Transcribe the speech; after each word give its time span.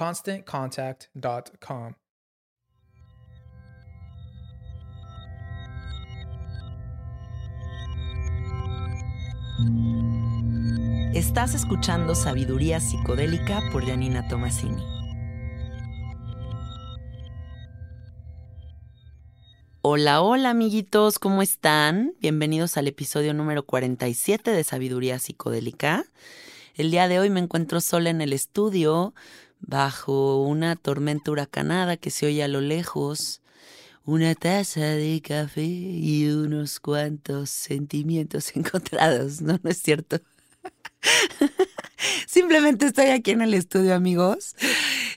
ConstantContact.com. 0.00 1.92
Estás 11.12 11.54
escuchando 11.54 12.14
Sabiduría 12.14 12.80
Psicodélica 12.80 13.60
por 13.70 13.84
Janina 13.84 14.26
Tomasini. 14.26 14.82
Hola, 19.82 20.22
hola 20.22 20.48
amiguitos, 20.48 21.18
¿cómo 21.18 21.42
están? 21.42 22.14
Bienvenidos 22.20 22.78
al 22.78 22.88
episodio 22.88 23.34
número 23.34 23.66
47 23.66 24.50
de 24.50 24.64
Sabiduría 24.64 25.18
Psicodélica. 25.18 26.06
El 26.74 26.90
día 26.90 27.06
de 27.06 27.18
hoy 27.18 27.28
me 27.28 27.40
encuentro 27.40 27.82
sola 27.82 28.08
en 28.08 28.22
el 28.22 28.32
estudio, 28.32 29.12
bajo 29.60 30.42
una 30.42 30.76
tormenta 30.76 31.30
huracanada 31.30 31.96
que 31.96 32.10
se 32.10 32.26
oye 32.26 32.42
a 32.42 32.48
lo 32.48 32.60
lejos, 32.60 33.42
una 34.04 34.34
taza 34.34 34.80
de 34.80 35.22
café 35.22 35.64
y 35.64 36.28
unos 36.30 36.80
cuantos 36.80 37.50
sentimientos 37.50 38.56
encontrados, 38.56 39.40
¿no? 39.42 39.58
¿No 39.62 39.70
es 39.70 39.82
cierto? 39.82 40.20
Simplemente 42.26 42.86
estoy 42.86 43.06
aquí 43.06 43.32
en 43.32 43.42
el 43.42 43.54
estudio, 43.54 43.94
amigos, 43.94 44.56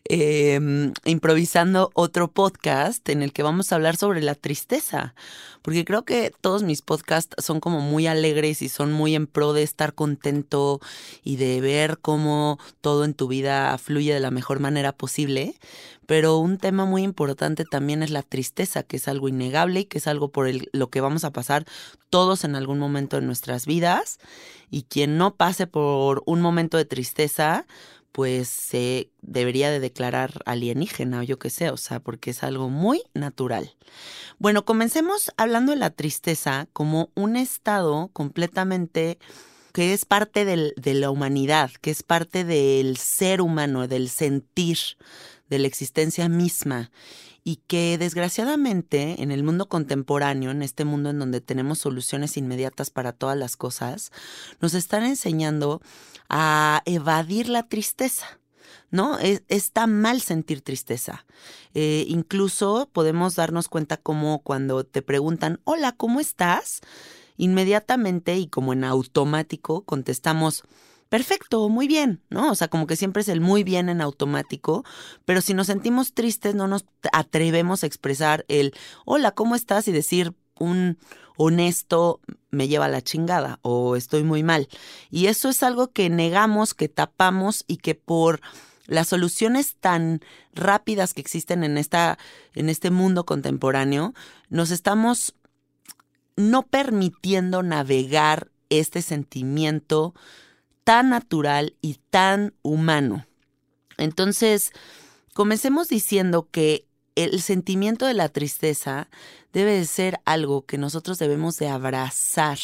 em, 0.05 0.93
improvisando 1.05 1.91
otro 1.93 2.29
podcast 2.29 3.07
en 3.09 3.21
el 3.23 3.31
que 3.31 3.43
vamos 3.43 3.71
a 3.71 3.75
hablar 3.75 3.95
sobre 3.95 4.21
la 4.21 4.35
tristeza, 4.35 5.13
porque 5.61 5.85
creo 5.85 6.03
que 6.03 6.31
todos 6.41 6.63
mis 6.63 6.81
podcasts 6.81 7.35
son 7.43 7.59
como 7.59 7.79
muy 7.79 8.07
alegres 8.07 8.61
y 8.61 8.69
son 8.69 8.91
muy 8.91 9.15
en 9.15 9.27
pro 9.27 9.53
de 9.53 9.63
estar 9.63 9.93
contento 9.93 10.81
y 11.23 11.37
de 11.37 11.61
ver 11.61 11.99
cómo 12.01 12.59
todo 12.81 13.05
en 13.05 13.13
tu 13.13 13.27
vida 13.27 13.77
fluye 13.77 14.13
de 14.13 14.19
la 14.19 14.31
mejor 14.31 14.59
manera 14.59 14.91
posible. 14.91 15.55
Pero 16.05 16.37
un 16.37 16.57
tema 16.57 16.85
muy 16.85 17.03
importante 17.03 17.65
también 17.65 18.03
es 18.03 18.09
la 18.09 18.23
tristeza, 18.23 18.83
que 18.83 18.97
es 18.97 19.07
algo 19.07 19.27
innegable 19.27 19.81
y 19.81 19.85
que 19.85 19.97
es 19.97 20.07
algo 20.07 20.31
por 20.31 20.49
lo 20.71 20.89
que 20.89 21.01
vamos 21.01 21.23
a 21.23 21.31
pasar 21.31 21.65
todos 22.09 22.43
en 22.43 22.55
algún 22.55 22.79
momento 22.79 23.19
de 23.19 23.25
nuestras 23.25 23.65
vidas. 23.65 24.19
Y 24.69 24.83
quien 24.83 25.17
no 25.17 25.35
pase 25.35 25.67
por 25.67 26.23
un 26.25 26.41
momento 26.41 26.77
de 26.77 26.85
tristeza, 26.85 27.65
pues 28.13 28.47
se 28.47 29.09
debería 29.21 29.71
de 29.71 29.79
declarar 29.79 30.41
alienígena 30.45 31.19
o 31.19 31.23
yo 31.23 31.39
qué 31.39 31.49
sé, 31.49 31.71
o 31.71 31.77
sea, 31.77 31.99
porque 31.99 32.29
es 32.29 32.43
algo 32.43 32.69
muy 32.69 33.01
natural. 33.13 33.75
Bueno, 34.37 34.65
comencemos 34.65 35.31
hablando 35.35 35.71
de 35.71 35.79
la 35.79 35.89
tristeza 35.89 36.67
como 36.73 37.09
un 37.15 37.35
estado 37.35 38.09
completamente 38.13 39.17
que 39.73 39.93
es 39.93 40.05
parte 40.05 40.45
de 40.45 40.93
la 40.93 41.09
humanidad, 41.09 41.71
que 41.81 41.89
es 41.89 42.03
parte 42.03 42.43
del 42.43 42.97
ser 42.97 43.41
humano, 43.41 43.87
del 43.87 44.07
sentir, 44.07 44.77
de 45.53 45.59
la 45.59 45.67
existencia 45.67 46.27
misma 46.29 46.89
y 47.43 47.57
que 47.67 47.99
desgraciadamente 47.99 49.21
en 49.21 49.31
el 49.31 49.43
mundo 49.43 49.69
contemporáneo, 49.69 50.49
en 50.49 50.63
este 50.63 50.83
mundo 50.83 51.11
en 51.11 51.19
donde 51.19 51.41
tenemos 51.41 51.77
soluciones 51.77 52.37
inmediatas 52.37 52.89
para 52.89 53.11
todas 53.11 53.37
las 53.37 53.55
cosas, 53.55 54.11
nos 54.61 54.73
están 54.73 55.03
enseñando 55.03 55.79
a 56.27 56.81
evadir 56.85 57.49
la 57.49 57.63
tristeza. 57.63 58.25
¿No? 58.89 59.17
está 59.19 59.87
mal 59.87 60.21
sentir 60.21 60.61
tristeza. 60.61 61.25
Eh, 61.73 62.05
incluso 62.07 62.87
podemos 62.93 63.35
darnos 63.35 63.67
cuenta 63.67 63.97
como 63.97 64.43
cuando 64.43 64.83
te 64.83 65.01
preguntan, 65.01 65.59
hola, 65.63 65.93
¿cómo 65.93 66.19
estás? 66.19 66.81
Inmediatamente 67.35 68.37
y 68.37 68.47
como 68.47 68.71
en 68.71 68.83
automático 68.83 69.81
contestamos, 69.81 70.63
perfecto, 71.13 71.69
muy 71.69 71.87
bien, 71.87 72.23
¿no? 72.31 72.49
O 72.49 72.55
sea, 72.55 72.69
como 72.69 72.87
que 72.87 72.95
siempre 72.95 73.21
es 73.21 73.27
el 73.27 73.39
muy 73.39 73.63
bien 73.63 73.87
en 73.87 74.01
automático, 74.01 74.83
pero 75.25 75.41
si 75.41 75.53
nos 75.53 75.67
sentimos 75.67 76.15
tristes 76.15 76.55
no 76.55 76.67
nos 76.67 76.85
atrevemos 77.11 77.83
a 77.83 77.85
expresar 77.85 78.45
el 78.47 78.73
hola, 79.05 79.29
¿cómo 79.29 79.53
estás? 79.53 79.87
y 79.87 79.91
decir 79.91 80.33
un 80.57 80.97
honesto 81.37 82.19
me 82.49 82.67
lleva 82.67 82.85
a 82.85 82.89
la 82.89 83.03
chingada 83.03 83.59
o 83.61 83.95
estoy 83.95 84.23
muy 84.23 84.41
mal. 84.41 84.67
Y 85.11 85.27
eso 85.27 85.49
es 85.49 85.61
algo 85.61 85.91
que 85.91 86.09
negamos, 86.09 86.73
que 86.73 86.89
tapamos 86.89 87.63
y 87.67 87.77
que 87.77 87.93
por 87.93 88.41
las 88.87 89.09
soluciones 89.09 89.75
tan 89.75 90.19
rápidas 90.55 91.13
que 91.13 91.21
existen 91.21 91.63
en, 91.63 91.77
esta, 91.77 92.17
en 92.55 92.69
este 92.69 92.89
mundo 92.89 93.23
contemporáneo, 93.23 94.15
nos 94.49 94.71
estamos 94.71 95.35
no 96.37 96.63
permitiendo 96.63 97.61
navegar 97.61 98.49
este 98.69 99.03
sentimiento 99.03 100.15
tan 100.83 101.09
natural 101.09 101.75
y 101.81 101.99
tan 102.09 102.53
humano. 102.61 103.25
Entonces, 103.97 104.71
comencemos 105.33 105.87
diciendo 105.87 106.47
que 106.51 106.85
el 107.15 107.41
sentimiento 107.41 108.05
de 108.05 108.13
la 108.13 108.29
tristeza 108.29 109.09
debe 109.51 109.73
de 109.73 109.85
ser 109.85 110.19
algo 110.25 110.65
que 110.65 110.77
nosotros 110.77 111.19
debemos 111.19 111.57
de 111.57 111.67
abrazar 111.69 112.57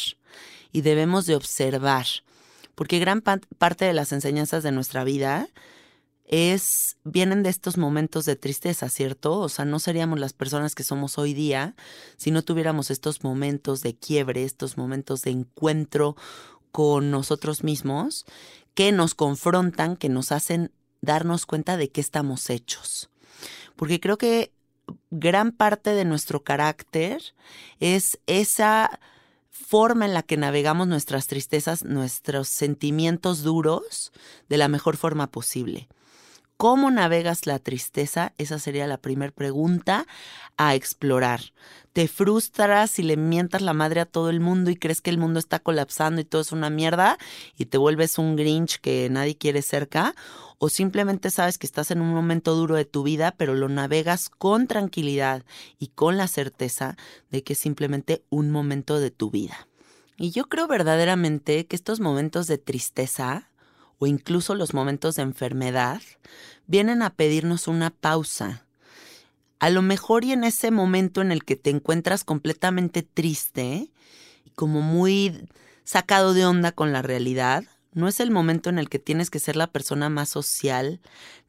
y 0.72 0.80
debemos 0.80 1.26
de 1.26 1.36
observar, 1.36 2.06
porque 2.74 2.98
gran 2.98 3.22
parte 3.22 3.84
de 3.84 3.92
las 3.92 4.12
enseñanzas 4.12 4.62
de 4.62 4.72
nuestra 4.72 5.04
vida 5.04 5.48
es 6.24 6.96
vienen 7.02 7.42
de 7.42 7.50
estos 7.50 7.76
momentos 7.76 8.24
de 8.24 8.36
tristeza, 8.36 8.88
¿cierto? 8.88 9.38
O 9.38 9.48
sea, 9.48 9.64
no 9.64 9.80
seríamos 9.80 10.20
las 10.20 10.32
personas 10.32 10.76
que 10.76 10.84
somos 10.84 11.18
hoy 11.18 11.34
día 11.34 11.74
si 12.16 12.30
no 12.30 12.42
tuviéramos 12.42 12.92
estos 12.92 13.24
momentos 13.24 13.82
de 13.82 13.96
quiebre, 13.96 14.44
estos 14.44 14.76
momentos 14.76 15.22
de 15.22 15.32
encuentro 15.32 16.16
con 16.72 17.10
nosotros 17.10 17.64
mismos 17.64 18.24
que 18.74 18.92
nos 18.92 19.14
confrontan, 19.14 19.96
que 19.96 20.08
nos 20.08 20.32
hacen 20.32 20.72
darnos 21.00 21.46
cuenta 21.46 21.76
de 21.76 21.90
qué 21.90 22.00
estamos 22.00 22.50
hechos. 22.50 23.10
Porque 23.76 24.00
creo 24.00 24.18
que 24.18 24.52
gran 25.10 25.52
parte 25.52 25.90
de 25.90 26.04
nuestro 26.04 26.42
carácter 26.42 27.22
es 27.78 28.18
esa 28.26 29.00
forma 29.50 30.04
en 30.04 30.14
la 30.14 30.22
que 30.22 30.36
navegamos 30.36 30.88
nuestras 30.88 31.26
tristezas, 31.26 31.84
nuestros 31.84 32.48
sentimientos 32.48 33.42
duros 33.42 34.12
de 34.48 34.56
la 34.56 34.68
mejor 34.68 34.96
forma 34.96 35.30
posible. 35.30 35.88
¿Cómo 36.60 36.90
navegas 36.90 37.46
la 37.46 37.58
tristeza? 37.58 38.34
Esa 38.36 38.58
sería 38.58 38.86
la 38.86 38.98
primera 38.98 39.32
pregunta 39.32 40.06
a 40.58 40.74
explorar. 40.74 41.40
¿Te 41.94 42.06
frustras 42.06 42.98
y 42.98 43.02
le 43.02 43.16
mientas 43.16 43.62
la 43.62 43.72
madre 43.72 44.00
a 44.00 44.04
todo 44.04 44.28
el 44.28 44.40
mundo 44.40 44.70
y 44.70 44.76
crees 44.76 45.00
que 45.00 45.08
el 45.08 45.16
mundo 45.16 45.38
está 45.38 45.60
colapsando 45.60 46.20
y 46.20 46.26
todo 46.26 46.42
es 46.42 46.52
una 46.52 46.68
mierda 46.68 47.16
y 47.56 47.64
te 47.64 47.78
vuelves 47.78 48.18
un 48.18 48.36
grinch 48.36 48.78
que 48.78 49.08
nadie 49.08 49.38
quiere 49.38 49.62
cerca? 49.62 50.14
¿O 50.58 50.68
simplemente 50.68 51.30
sabes 51.30 51.56
que 51.56 51.66
estás 51.66 51.92
en 51.92 52.02
un 52.02 52.12
momento 52.12 52.54
duro 52.54 52.74
de 52.74 52.84
tu 52.84 53.04
vida, 53.04 53.32
pero 53.38 53.54
lo 53.54 53.70
navegas 53.70 54.28
con 54.28 54.66
tranquilidad 54.66 55.44
y 55.78 55.86
con 55.86 56.18
la 56.18 56.28
certeza 56.28 56.98
de 57.30 57.42
que 57.42 57.54
es 57.54 57.58
simplemente 57.58 58.22
un 58.28 58.50
momento 58.50 59.00
de 59.00 59.10
tu 59.10 59.30
vida? 59.30 59.66
Y 60.18 60.32
yo 60.32 60.50
creo 60.50 60.66
verdaderamente 60.68 61.66
que 61.66 61.74
estos 61.74 62.00
momentos 62.00 62.46
de 62.48 62.58
tristeza 62.58 63.49
o 64.00 64.06
incluso 64.06 64.56
los 64.56 64.74
momentos 64.74 65.14
de 65.14 65.22
enfermedad 65.22 66.00
vienen 66.66 67.02
a 67.02 67.10
pedirnos 67.10 67.68
una 67.68 67.90
pausa. 67.90 68.66
A 69.60 69.68
lo 69.68 69.82
mejor 69.82 70.24
y 70.24 70.32
en 70.32 70.42
ese 70.42 70.70
momento 70.70 71.20
en 71.20 71.30
el 71.30 71.44
que 71.44 71.54
te 71.54 71.70
encuentras 71.70 72.24
completamente 72.24 73.02
triste 73.02 73.90
y 74.44 74.50
como 74.50 74.80
muy 74.80 75.46
sacado 75.84 76.32
de 76.32 76.46
onda 76.46 76.72
con 76.72 76.92
la 76.92 77.02
realidad, 77.02 77.64
no 77.92 78.08
es 78.08 78.20
el 78.20 78.30
momento 78.30 78.70
en 78.70 78.78
el 78.78 78.88
que 78.88 78.98
tienes 78.98 79.28
que 79.28 79.38
ser 79.38 79.54
la 79.56 79.66
persona 79.66 80.08
más 80.08 80.30
social, 80.30 81.00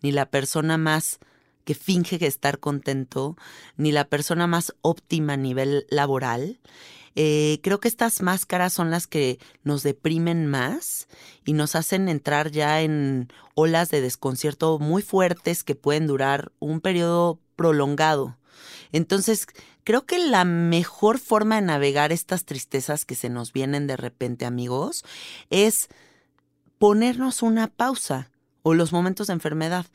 ni 0.01 0.11
la 0.11 0.25
persona 0.25 0.77
más 0.77 1.19
que 1.63 1.73
finge 1.73 2.25
estar 2.25 2.59
contento, 2.59 3.37
ni 3.77 3.93
la 3.93 4.05
persona 4.05 4.45
más 4.45 4.73
óptima 4.81 5.33
a 5.33 5.37
nivel 5.37 5.85
laboral. 5.89 6.59
Eh, 7.15 7.59
creo 7.61 7.79
que 7.79 7.87
estas 7.87 8.21
máscaras 8.21 8.73
son 8.73 8.89
las 8.89 9.07
que 9.07 9.39
nos 9.63 9.83
deprimen 9.83 10.47
más 10.47 11.07
y 11.45 11.53
nos 11.53 11.75
hacen 11.75 12.09
entrar 12.09 12.51
ya 12.51 12.81
en 12.81 13.31
olas 13.55 13.89
de 13.89 14.01
desconcierto 14.01 14.79
muy 14.79 15.01
fuertes 15.01 15.63
que 15.63 15.75
pueden 15.75 16.07
durar 16.07 16.51
un 16.59 16.79
periodo 16.81 17.39
prolongado. 17.55 18.37
Entonces, 18.91 19.47
creo 19.83 20.05
que 20.05 20.19
la 20.19 20.45
mejor 20.45 21.19
forma 21.19 21.55
de 21.55 21.61
navegar 21.61 22.11
estas 22.11 22.45
tristezas 22.45 23.05
que 23.05 23.15
se 23.15 23.29
nos 23.29 23.53
vienen 23.53 23.87
de 23.87 23.97
repente, 23.97 24.45
amigos, 24.45 25.03
es 25.49 25.89
ponernos 26.77 27.41
una 27.41 27.67
pausa 27.67 28.31
o 28.63 28.73
los 28.73 28.91
momentos 28.91 29.27
de 29.27 29.33
enfermedad. 29.33 29.85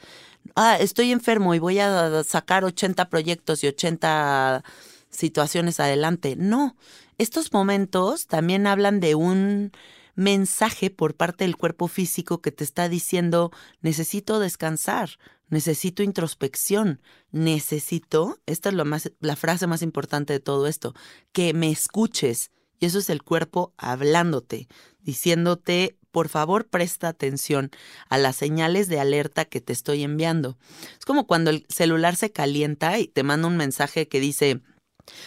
Ah, 0.55 0.77
estoy 0.79 1.13
enfermo 1.13 1.55
y 1.55 1.59
voy 1.59 1.79
a 1.79 2.23
sacar 2.25 2.65
80 2.65 3.09
proyectos 3.09 3.65
y 3.65 3.69
80 3.69 4.63
situaciones 5.11 5.81
adelante. 5.81 6.37
No, 6.37 6.77
estos 7.19 7.53
momentos 7.53 8.27
también 8.27 8.67
hablan 8.67 9.01
de 9.01 9.15
un 9.15 9.73
mensaje 10.15 10.91
por 10.91 11.15
parte 11.15 11.45
del 11.45 11.57
cuerpo 11.57 11.89
físico 11.89 12.41
que 12.41 12.51
te 12.51 12.65
está 12.65 12.89
diciendo 12.89 13.53
necesito 13.81 14.41
descansar, 14.41 15.11
necesito 15.49 16.03
introspección, 16.03 17.01
necesito, 17.31 18.39
esta 18.47 18.71
es 18.71 19.11
la 19.21 19.37
frase 19.37 19.67
más 19.67 19.83
importante 19.83 20.33
de 20.33 20.41
todo 20.41 20.67
esto, 20.67 20.95
que 21.33 21.53
me 21.55 21.71
escuches. 21.71 22.51
Y 22.79 22.87
eso 22.87 22.99
es 22.99 23.09
el 23.09 23.23
cuerpo 23.23 23.73
hablándote, 23.79 24.69
diciéndote, 25.01 25.97
por 26.11 26.29
favor, 26.29 26.67
presta 26.69 27.09
atención 27.09 27.71
a 28.09 28.19
las 28.19 28.37
señales 28.37 28.89
de 28.89 29.01
alerta 29.01 29.47
que 29.47 29.63
te 29.63 29.73
estoy 29.73 30.03
enviando. 30.03 30.59
Es 30.99 31.05
como 31.07 31.27
cuando 31.27 31.51
el 31.51 31.65
celular 31.69 32.17
se 32.17 32.33
calienta 32.33 32.99
y 32.99 33.07
te 33.07 33.23
manda 33.23 33.49
un 33.49 33.57
mensaje 33.57 34.09
que 34.09 34.21
dice, 34.21 34.61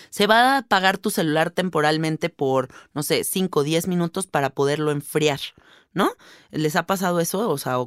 se 0.10 0.28
va 0.28 0.56
a 0.56 0.58
apagar 0.60 0.98
tu 0.98 1.10
celular 1.10 1.52
temporalmente 1.52 2.30
por, 2.30 2.70
no 2.94 3.04
sé, 3.04 3.24
5 3.24 3.60
o 3.60 3.64
10 3.64 3.88
minutos 3.88 4.28
para 4.28 4.52
poderlo 4.52 4.92
enfriar, 4.92 5.40
¿no? 5.94 6.12
¿Les 6.52 6.76
ha 6.76 6.86
pasado 6.86 7.20
eso? 7.20 7.50
O 7.50 7.58
sea, 7.58 7.78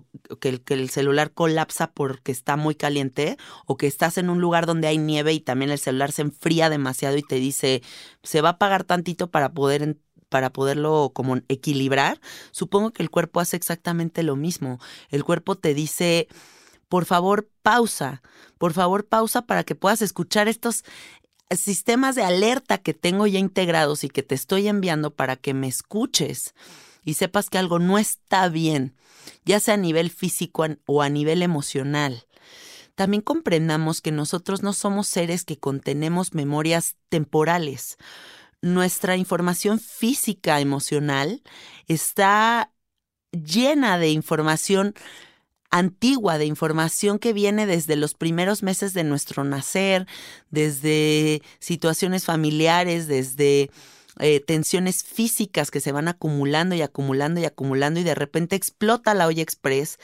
que, 0.40 0.48
el, 0.48 0.60
que 0.62 0.74
el 0.74 0.90
celular 0.90 1.32
colapsa 1.32 1.92
porque 1.92 2.32
está 2.32 2.56
muy 2.56 2.74
caliente 2.74 3.36
o 3.66 3.76
que 3.76 3.86
estás 3.86 4.18
en 4.18 4.30
un 4.30 4.40
lugar 4.40 4.66
donde 4.66 4.88
hay 4.88 4.98
nieve 4.98 5.32
y 5.32 5.40
también 5.40 5.70
el 5.70 5.78
celular 5.78 6.12
se 6.12 6.22
enfría 6.22 6.70
demasiado 6.70 7.16
y 7.16 7.22
te 7.22 7.36
dice, 7.36 7.82
se 8.22 8.40
va 8.40 8.50
a 8.50 8.52
apagar 8.52 8.84
tantito 8.84 9.30
para 9.30 9.52
poder 9.52 9.96
para 10.28 10.50
poderlo 10.50 11.12
como 11.14 11.36
equilibrar, 11.48 12.18
supongo 12.52 12.90
que 12.90 13.02
el 13.02 13.10
cuerpo 13.10 13.38
hace 13.38 13.54
exactamente 13.54 14.22
lo 14.22 14.34
mismo. 14.34 14.80
El 15.10 15.24
cuerpo 15.24 15.56
te 15.56 15.74
dice, 15.74 16.26
por 16.88 17.04
favor, 17.04 17.50
pausa, 17.62 18.22
por 18.56 18.72
favor, 18.72 19.06
pausa 19.06 19.42
para 19.42 19.62
que 19.62 19.74
puedas 19.74 20.02
escuchar 20.02 20.48
estos, 20.48 20.84
sistemas 21.56 22.14
de 22.14 22.22
alerta 22.22 22.78
que 22.78 22.94
tengo 22.94 23.26
ya 23.26 23.38
integrados 23.38 24.04
y 24.04 24.08
que 24.08 24.22
te 24.22 24.34
estoy 24.34 24.68
enviando 24.68 25.14
para 25.14 25.36
que 25.36 25.54
me 25.54 25.68
escuches 25.68 26.54
y 27.04 27.14
sepas 27.14 27.50
que 27.50 27.58
algo 27.58 27.78
no 27.78 27.98
está 27.98 28.48
bien, 28.48 28.94
ya 29.44 29.60
sea 29.60 29.74
a 29.74 29.78
nivel 29.78 30.10
físico 30.10 30.66
o 30.86 31.02
a 31.02 31.08
nivel 31.08 31.42
emocional. 31.42 32.26
También 32.94 33.22
comprendamos 33.22 34.00
que 34.00 34.12
nosotros 34.12 34.62
no 34.62 34.72
somos 34.72 35.08
seres 35.08 35.44
que 35.44 35.58
contenemos 35.58 36.34
memorias 36.34 36.96
temporales. 37.08 37.96
Nuestra 38.60 39.16
información 39.16 39.80
física 39.80 40.60
emocional 40.60 41.42
está 41.88 42.72
llena 43.32 43.98
de 43.98 44.10
información 44.10 44.94
antigua 45.72 46.38
de 46.38 46.44
información 46.44 47.18
que 47.18 47.32
viene 47.32 47.66
desde 47.66 47.96
los 47.96 48.14
primeros 48.14 48.62
meses 48.62 48.92
de 48.92 49.02
nuestro 49.02 49.42
nacer, 49.42 50.06
desde 50.50 51.42
situaciones 51.58 52.26
familiares, 52.26 53.08
desde 53.08 53.70
eh, 54.20 54.40
tensiones 54.40 55.02
físicas 55.02 55.70
que 55.70 55.80
se 55.80 55.90
van 55.90 56.06
acumulando 56.06 56.74
y 56.74 56.82
acumulando 56.82 57.40
y 57.40 57.46
acumulando 57.46 57.98
y 57.98 58.04
de 58.04 58.14
repente 58.14 58.54
explota 58.54 59.14
la 59.14 59.26
olla 59.26 59.42
express 59.42 59.98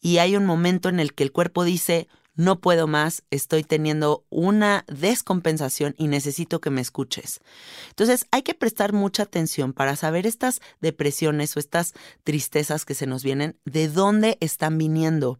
y 0.00 0.18
hay 0.18 0.36
un 0.36 0.44
momento 0.44 0.88
en 0.88 0.98
el 0.98 1.14
que 1.14 1.22
el 1.22 1.30
cuerpo 1.30 1.62
dice, 1.62 2.08
no 2.34 2.60
puedo 2.60 2.86
más, 2.86 3.24
estoy 3.30 3.62
teniendo 3.62 4.24
una 4.30 4.84
descompensación 4.88 5.94
y 5.98 6.08
necesito 6.08 6.60
que 6.60 6.70
me 6.70 6.80
escuches. 6.80 7.40
Entonces 7.90 8.26
hay 8.30 8.42
que 8.42 8.54
prestar 8.54 8.92
mucha 8.92 9.24
atención 9.24 9.72
para 9.72 9.96
saber 9.96 10.26
estas 10.26 10.60
depresiones 10.80 11.56
o 11.56 11.60
estas 11.60 11.92
tristezas 12.24 12.84
que 12.84 12.94
se 12.94 13.06
nos 13.06 13.22
vienen, 13.22 13.56
de 13.64 13.88
dónde 13.88 14.38
están 14.40 14.78
viniendo. 14.78 15.38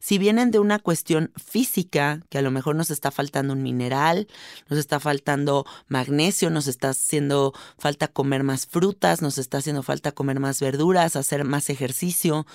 Si 0.00 0.18
vienen 0.18 0.50
de 0.50 0.58
una 0.58 0.80
cuestión 0.80 1.30
física, 1.36 2.22
que 2.28 2.38
a 2.38 2.42
lo 2.42 2.50
mejor 2.50 2.74
nos 2.74 2.90
está 2.90 3.12
faltando 3.12 3.52
un 3.52 3.62
mineral, 3.62 4.26
nos 4.68 4.80
está 4.80 4.98
faltando 4.98 5.64
magnesio, 5.86 6.50
nos 6.50 6.66
está 6.66 6.88
haciendo 6.88 7.52
falta 7.78 8.08
comer 8.08 8.42
más 8.42 8.66
frutas, 8.66 9.22
nos 9.22 9.38
está 9.38 9.58
haciendo 9.58 9.84
falta 9.84 10.10
comer 10.10 10.40
más 10.40 10.58
verduras, 10.58 11.14
hacer 11.14 11.44
más 11.44 11.70
ejercicio, 11.70 12.46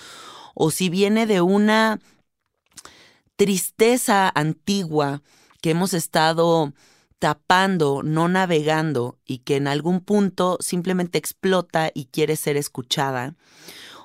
o 0.54 0.70
si 0.70 0.90
viene 0.90 1.26
de 1.26 1.40
una 1.40 2.00
tristeza 3.38 4.32
antigua 4.34 5.22
que 5.62 5.70
hemos 5.70 5.94
estado 5.94 6.74
tapando, 7.20 8.02
no 8.02 8.26
navegando 8.28 9.16
y 9.24 9.38
que 9.38 9.54
en 9.54 9.68
algún 9.68 10.00
punto 10.00 10.58
simplemente 10.60 11.18
explota 11.18 11.92
y 11.94 12.06
quiere 12.06 12.34
ser 12.34 12.56
escuchada, 12.56 13.36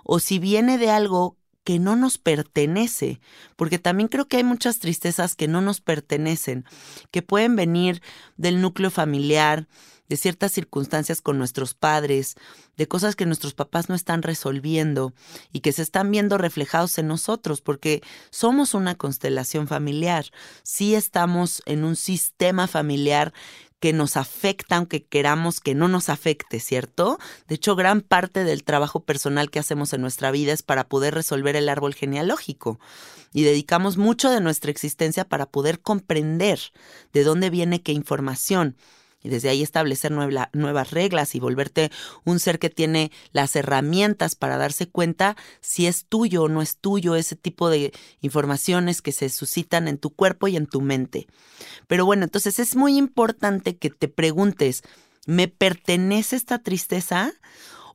o 0.04 0.20
si 0.20 0.38
viene 0.38 0.78
de 0.78 0.92
algo 0.92 1.38
que 1.64 1.80
no 1.80 1.96
nos 1.96 2.20
pertenece, 2.20 3.22
porque 3.56 3.80
también 3.80 4.08
creo 4.08 4.28
que 4.28 4.38
hay 4.38 4.44
muchas 4.44 4.78
tristezas 4.78 5.36
que 5.36 5.48
no 5.48 5.62
nos 5.62 5.82
pertenecen, 5.82 6.64
que 7.10 7.24
pueden 7.24 7.56
venir 7.56 8.04
del 8.38 8.62
núcleo 8.62 8.92
familiar, 8.92 9.68
de 10.10 10.18
ciertas 10.18 10.52
circunstancias 10.52 11.22
con 11.22 11.38
nuestros 11.38 11.74
padres, 11.74 12.36
de 12.78 12.88
cosas 12.88 13.16
que 13.16 13.26
nuestros 13.26 13.54
papás 13.54 13.90
no 13.90 13.96
están 13.96 14.22
resolviendo 14.22 15.14
y 15.52 15.62
que 15.62 15.72
se 15.72 15.82
están 15.82 16.12
viendo 16.12 16.38
reflejados 16.38 16.98
en 16.98 17.08
nosotros, 17.08 17.62
porque 17.62 18.02
somos 18.30 18.74
una 18.74 18.96
constelación 18.96 19.68
familiar, 19.68 20.26
sí 20.64 20.96
estamos 20.96 21.62
en 21.66 21.84
un 21.84 21.96
sistema 21.96 22.68
familiar 22.68 23.34
que 23.84 23.92
nos 23.92 24.16
afecta, 24.16 24.78
aunque 24.78 25.04
queramos 25.04 25.60
que 25.60 25.76
no 25.76 25.90
nos 25.90 26.08
afecte, 26.08 26.62
¿cierto? 26.62 27.20
De 27.50 27.56
hecho, 27.56 27.76
gran 27.76 28.00
parte 28.00 28.46
del 28.46 28.64
trabajo 28.64 29.02
personal 29.02 29.52
que 29.52 29.60
hacemos 29.60 29.92
en 29.92 30.00
nuestra 30.00 30.32
vida 30.32 30.54
es 30.54 30.64
para 30.64 30.88
poder 30.88 31.14
resolver 31.14 31.58
el 31.58 31.68
árbol 31.68 31.94
genealógico. 31.94 32.80
Y 33.34 33.44
dedicamos 33.44 33.98
mucho 33.98 34.30
de 34.30 34.40
nuestra 34.40 34.72
existencia 34.72 35.26
para 35.26 35.48
poder 35.48 35.82
comprender 35.82 36.62
de 37.12 37.26
dónde 37.26 37.50
viene 37.50 37.82
qué 37.82 37.92
información 37.92 38.78
y 39.24 39.30
desde 39.30 39.50
ahí 39.50 39.64
establecer 39.64 40.12
nuevas 40.12 40.92
reglas 40.92 41.34
y 41.34 41.40
volverte 41.40 41.92
un 42.26 42.40
ser 42.40 42.60
que 42.60 42.70
tiene 42.70 43.12
las 43.32 43.56
herramientas 43.56 44.36
para 44.36 44.58
darse 44.58 44.88
cuenta 44.88 45.38
si 45.62 45.88
es 45.88 46.06
tuyo 46.06 46.44
o 46.44 46.50
no 46.50 46.62
es 46.62 46.78
tuyo 46.78 47.16
ese 47.16 47.36
tipo 47.36 47.70
de 47.70 47.94
informaciones 48.22 49.02
que 49.02 49.14
se 49.14 49.30
suscitan 49.30 49.88
en 49.88 49.98
tu 49.98 50.10
cuerpo 50.10 50.48
y 50.48 50.58
en 50.58 50.68
tu 50.68 50.82
mente. 50.82 51.28
Pero 51.88 52.06
bueno, 52.06 52.26
entonces 52.26 52.60
es 52.60 52.76
muy 52.76 52.98
importante 52.98 53.78
que 53.78 53.90
te 53.90 54.10
preguntes, 54.10 54.84
¿me 55.26 55.48
pertenece 55.48 56.36
esta 56.36 56.60
tristeza? 56.60 57.32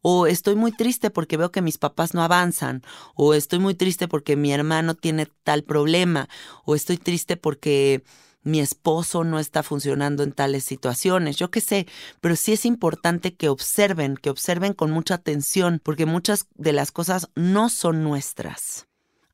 O 0.01 0.27
estoy 0.27 0.55
muy 0.55 0.73
triste 0.73 1.11
porque 1.11 1.37
veo 1.37 1.51
que 1.51 1.61
mis 1.61 1.77
papás 1.77 2.15
no 2.15 2.23
avanzan. 2.23 2.83
O 3.15 3.35
estoy 3.35 3.59
muy 3.59 3.75
triste 3.75 4.09
porque 4.09 4.37
mi 4.37 4.53
hermano 4.53 4.95
tiene 4.95 5.27
tal 5.43 5.65
problema. 5.65 6.29
O 6.65 6.75
estoy 6.75 6.99
triste 6.99 7.37
porque 7.37 8.05
mi 8.43 8.61
esposo 8.61 9.25
no 9.25 9.39
está 9.39 9.63
funcionando 9.63 10.23
en 10.23 10.33
tales 10.33 10.65
situaciones, 10.65 11.37
yo 11.37 11.51
qué 11.51 11.61
sé, 11.61 11.87
pero 12.21 12.37
sí 12.37 12.53
es 12.53 12.65
importante 12.65 13.35
que 13.35 13.49
observen, 13.49 14.17
que 14.17 14.31
observen 14.31 14.75
con 14.75 14.91
mucha 14.91 15.15
atención, 15.15 15.81
porque 15.83 16.07
muchas 16.07 16.47
de 16.55 16.73
las 16.73 16.93
cosas 16.93 17.29
no 17.35 17.69
son 17.69 18.05
nuestras. 18.05 18.87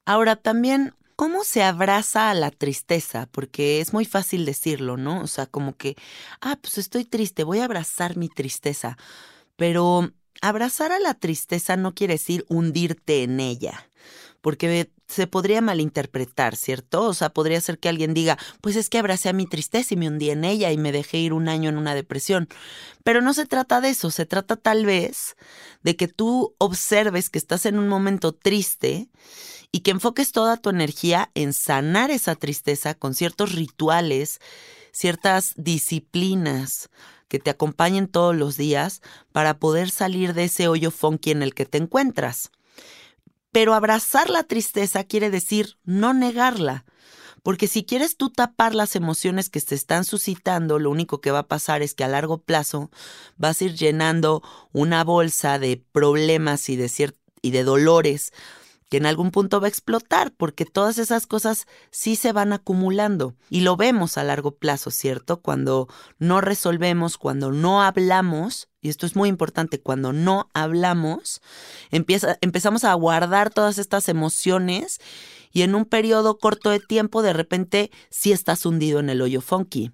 Ahora 0.04 0.37
también, 0.37 0.94
¿cómo 1.16 1.44
se 1.44 1.62
abraza 1.62 2.30
a 2.30 2.34
la 2.34 2.50
tristeza? 2.50 3.28
Porque 3.30 3.80
es 3.80 3.92
muy 3.92 4.04
fácil 4.04 4.44
decirlo, 4.44 4.96
¿no? 4.96 5.23
O 5.23 5.26
sea, 5.26 5.46
como 5.46 5.76
que, 5.76 5.96
ah, 6.40 6.58
pues 6.61 6.78
estoy 6.78 7.04
triste, 7.04 7.44
voy 7.44 7.61
a 7.61 7.64
abrazar 7.64 8.16
mi 8.16 8.28
tristeza, 8.28 8.99
pero 9.56 10.11
abrazar 10.40 10.92
a 10.92 10.99
la 10.99 11.14
tristeza 11.14 11.76
no 11.76 11.94
quiere 11.94 12.14
decir 12.14 12.44
hundirte 12.49 13.23
en 13.23 13.40
ella 13.40 13.88
porque 14.44 14.90
se 15.08 15.26
podría 15.26 15.62
malinterpretar, 15.62 16.54
¿cierto? 16.54 17.04
O 17.04 17.14
sea, 17.14 17.30
podría 17.30 17.58
ser 17.62 17.78
que 17.78 17.88
alguien 17.88 18.12
diga, 18.12 18.36
pues 18.60 18.76
es 18.76 18.90
que 18.90 18.98
abracé 18.98 19.30
a 19.30 19.32
mi 19.32 19.46
tristeza 19.46 19.94
y 19.94 19.96
me 19.96 20.06
hundí 20.06 20.28
en 20.28 20.44
ella 20.44 20.70
y 20.70 20.76
me 20.76 20.92
dejé 20.92 21.16
ir 21.16 21.32
un 21.32 21.48
año 21.48 21.70
en 21.70 21.78
una 21.78 21.94
depresión. 21.94 22.46
Pero 23.04 23.22
no 23.22 23.32
se 23.32 23.46
trata 23.46 23.80
de 23.80 23.88
eso, 23.88 24.10
se 24.10 24.26
trata 24.26 24.56
tal 24.56 24.84
vez 24.84 25.34
de 25.82 25.96
que 25.96 26.08
tú 26.08 26.54
observes 26.58 27.30
que 27.30 27.38
estás 27.38 27.64
en 27.64 27.78
un 27.78 27.88
momento 27.88 28.34
triste 28.34 29.08
y 29.72 29.80
que 29.80 29.92
enfoques 29.92 30.30
toda 30.30 30.58
tu 30.58 30.68
energía 30.68 31.30
en 31.32 31.54
sanar 31.54 32.10
esa 32.10 32.34
tristeza 32.34 32.92
con 32.92 33.14
ciertos 33.14 33.52
rituales, 33.52 34.40
ciertas 34.92 35.54
disciplinas 35.56 36.90
que 37.28 37.38
te 37.38 37.48
acompañen 37.48 38.08
todos 38.08 38.36
los 38.36 38.58
días 38.58 39.00
para 39.32 39.58
poder 39.58 39.88
salir 39.88 40.34
de 40.34 40.44
ese 40.44 40.68
hoyo 40.68 40.90
funky 40.90 41.30
en 41.30 41.42
el 41.42 41.54
que 41.54 41.64
te 41.64 41.78
encuentras. 41.78 42.50
Pero 43.54 43.75
abrazar 43.75 44.30
la 44.30 44.42
tristeza 44.42 45.04
quiere 45.04 45.30
decir 45.30 45.78
no 45.84 46.12
negarla. 46.12 46.84
Porque 47.44 47.68
si 47.68 47.84
quieres 47.84 48.16
tú 48.16 48.30
tapar 48.30 48.75
las 48.75 48.96
emociones 48.96 49.49
que 49.49 49.61
te 49.61 49.76
están 49.76 50.04
suscitando, 50.04 50.80
lo 50.80 50.90
único 50.90 51.20
que 51.20 51.30
va 51.30 51.38
a 51.40 51.46
pasar 51.46 51.80
es 51.80 51.94
que 51.94 52.02
a 52.02 52.08
largo 52.08 52.38
plazo 52.38 52.90
vas 53.37 53.61
a 53.61 53.66
ir 53.66 53.75
llenando 53.76 54.42
una 54.73 55.04
bolsa 55.04 55.61
de 55.61 55.80
problemas 55.92 56.68
y 56.68 56.75
de, 56.75 57.14
y 57.42 57.52
de 57.52 57.62
dolores 57.62 58.32
que 58.94 58.98
en 58.98 59.06
algún 59.06 59.32
punto 59.32 59.60
va 59.60 59.66
a 59.66 59.70
explotar, 59.70 60.30
porque 60.36 60.64
todas 60.64 60.98
esas 60.98 61.26
cosas 61.26 61.66
sí 61.90 62.14
se 62.14 62.30
van 62.30 62.52
acumulando. 62.52 63.34
Y 63.50 63.62
lo 63.62 63.76
vemos 63.76 64.16
a 64.16 64.22
largo 64.22 64.54
plazo, 64.54 64.92
¿cierto? 64.92 65.40
Cuando 65.40 65.88
no 66.20 66.40
resolvemos, 66.40 67.18
cuando 67.18 67.50
no 67.50 67.82
hablamos, 67.82 68.68
y 68.80 68.90
esto 68.90 69.04
es 69.04 69.16
muy 69.16 69.28
importante, 69.28 69.80
cuando 69.80 70.12
no 70.12 70.48
hablamos, 70.54 71.42
empieza, 71.90 72.38
empezamos 72.40 72.84
a 72.84 72.94
guardar 72.94 73.50
todas 73.50 73.78
estas 73.78 74.08
emociones 74.08 75.00
y 75.50 75.62
en 75.62 75.74
un 75.74 75.86
periodo 75.86 76.38
corto 76.38 76.70
de 76.70 76.78
tiempo 76.78 77.22
de 77.22 77.32
repente 77.32 77.90
sí 78.10 78.30
estás 78.30 78.64
hundido 78.64 79.00
en 79.00 79.10
el 79.10 79.22
hoyo 79.22 79.40
funky. 79.40 79.90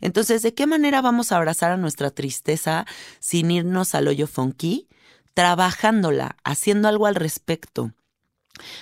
Entonces, 0.00 0.42
¿de 0.42 0.54
qué 0.54 0.68
manera 0.68 1.02
vamos 1.02 1.32
a 1.32 1.38
abrazar 1.38 1.72
a 1.72 1.76
nuestra 1.76 2.12
tristeza 2.12 2.86
sin 3.18 3.50
irnos 3.50 3.96
al 3.96 4.06
hoyo 4.06 4.28
funky? 4.28 4.86
Trabajándola, 5.34 6.36
haciendo 6.44 6.86
algo 6.86 7.06
al 7.06 7.16
respecto. 7.16 7.92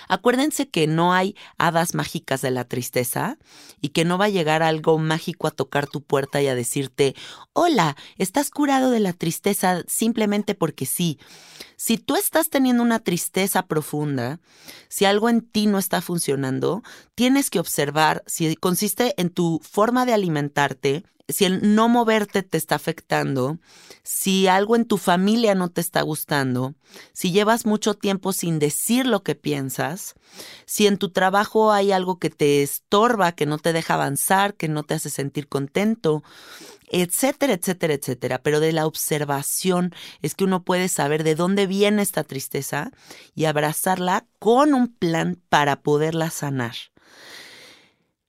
Acuérdense 0.07 0.69
que 0.69 0.85
no 0.87 1.13
hay 1.13 1.35
hadas 1.57 1.95
mágicas 1.95 2.41
de 2.41 2.51
la 2.51 2.65
tristeza 2.65 3.37
y 3.81 3.89
que 3.89 4.05
no 4.05 4.17
va 4.17 4.25
a 4.25 4.29
llegar 4.29 4.61
algo 4.61 4.97
mágico 4.99 5.47
a 5.47 5.51
tocar 5.51 5.87
tu 5.87 6.03
puerta 6.03 6.41
y 6.41 6.47
a 6.47 6.55
decirte, 6.55 7.15
hola, 7.53 7.95
estás 8.17 8.49
curado 8.49 8.91
de 8.91 8.99
la 8.99 9.13
tristeza 9.13 9.83
simplemente 9.87 10.53
porque 10.55 10.85
sí. 10.85 11.19
Si 11.75 11.97
tú 11.97 12.15
estás 12.15 12.49
teniendo 12.49 12.83
una 12.83 12.99
tristeza 12.99 13.65
profunda, 13.65 14.39
si 14.89 15.05
algo 15.05 15.29
en 15.29 15.41
ti 15.41 15.65
no 15.65 15.79
está 15.79 16.01
funcionando, 16.01 16.83
tienes 17.15 17.49
que 17.49 17.59
observar 17.59 18.23
si 18.27 18.55
consiste 18.55 19.19
en 19.19 19.29
tu 19.29 19.59
forma 19.63 20.05
de 20.05 20.13
alimentarte, 20.13 21.03
si 21.29 21.45
el 21.45 21.75
no 21.75 21.87
moverte 21.87 22.43
te 22.43 22.57
está 22.57 22.75
afectando, 22.75 23.57
si 24.03 24.47
algo 24.47 24.75
en 24.75 24.85
tu 24.85 24.97
familia 24.97 25.55
no 25.55 25.69
te 25.69 25.79
está 25.79 26.01
gustando, 26.01 26.75
si 27.13 27.31
llevas 27.31 27.65
mucho 27.65 27.93
tiempo 27.93 28.33
sin 28.33 28.59
decir 28.59 29.05
lo 29.05 29.23
que 29.23 29.35
piensas, 29.35 30.15
si 30.65 30.85
en 30.85 30.97
tu 30.97 31.09
trabajo 31.09 31.71
hay 31.71 31.93
algo 31.93 32.19
que 32.19 32.29
te 32.29 32.61
estorba, 32.61 33.31
que 33.31 33.45
no 33.45 33.57
te 33.57 33.71
deja 33.71 33.93
avanzar, 33.93 34.55
que 34.55 34.67
no 34.67 34.83
te 34.83 34.95
hace 34.95 35.09
sentir 35.09 35.47
contento, 35.47 36.23
etcétera, 36.91 37.53
etcétera, 37.53 37.93
etcétera. 37.93 38.41
Pero 38.43 38.59
de 38.59 38.73
la 38.73 38.85
observación 38.85 39.95
es 40.21 40.35
que 40.35 40.43
uno 40.43 40.63
puede 40.63 40.89
saber 40.89 41.23
de 41.23 41.35
dónde 41.35 41.67
viene 41.67 42.01
esta 42.01 42.25
tristeza 42.25 42.91
y 43.33 43.45
abrazarla 43.45 44.27
con 44.39 44.73
un 44.73 44.93
plan 44.93 45.41
para 45.47 45.81
poderla 45.81 46.29
sanar. 46.31 46.75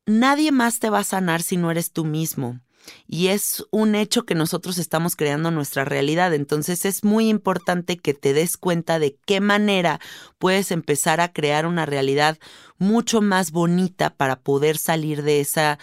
Nadie 0.07 0.53
más 0.53 0.79
te 0.79 0.91
va 0.91 1.01
a 1.01 1.05
sanar 1.05 1.43
si 1.43 1.57
no 1.57 1.71
eres 1.71 1.91
tú 1.91 2.05
mismo 2.05 2.61
y 3.07 3.29
es 3.29 3.65
un 3.71 3.95
hecho 3.95 4.25
que 4.25 4.35
nosotros 4.35 4.79
estamos 4.79 5.17
creando 5.17 5.51
nuestra 5.51 5.85
realidad. 5.85 6.35
Entonces 6.35 6.85
es 6.85 7.05
muy 7.05 7.29
importante 7.29 7.97
que 7.97 8.15
te 8.15 8.33
des 8.33 8.57
cuenta 8.57 8.99
de 8.99 9.17
qué 9.27 9.41
manera 9.41 10.01
puedes 10.39 10.71
empezar 10.71 11.21
a 11.21 11.33
crear 11.33 11.67
una 11.67 11.87
realidad 11.87 12.39
mucho 12.79 13.21
más 13.21 13.51
bonita 13.51 14.11
para 14.11 14.41
poder 14.41 14.79
salir 14.79 15.23
de 15.23 15.41
esa 15.41 15.79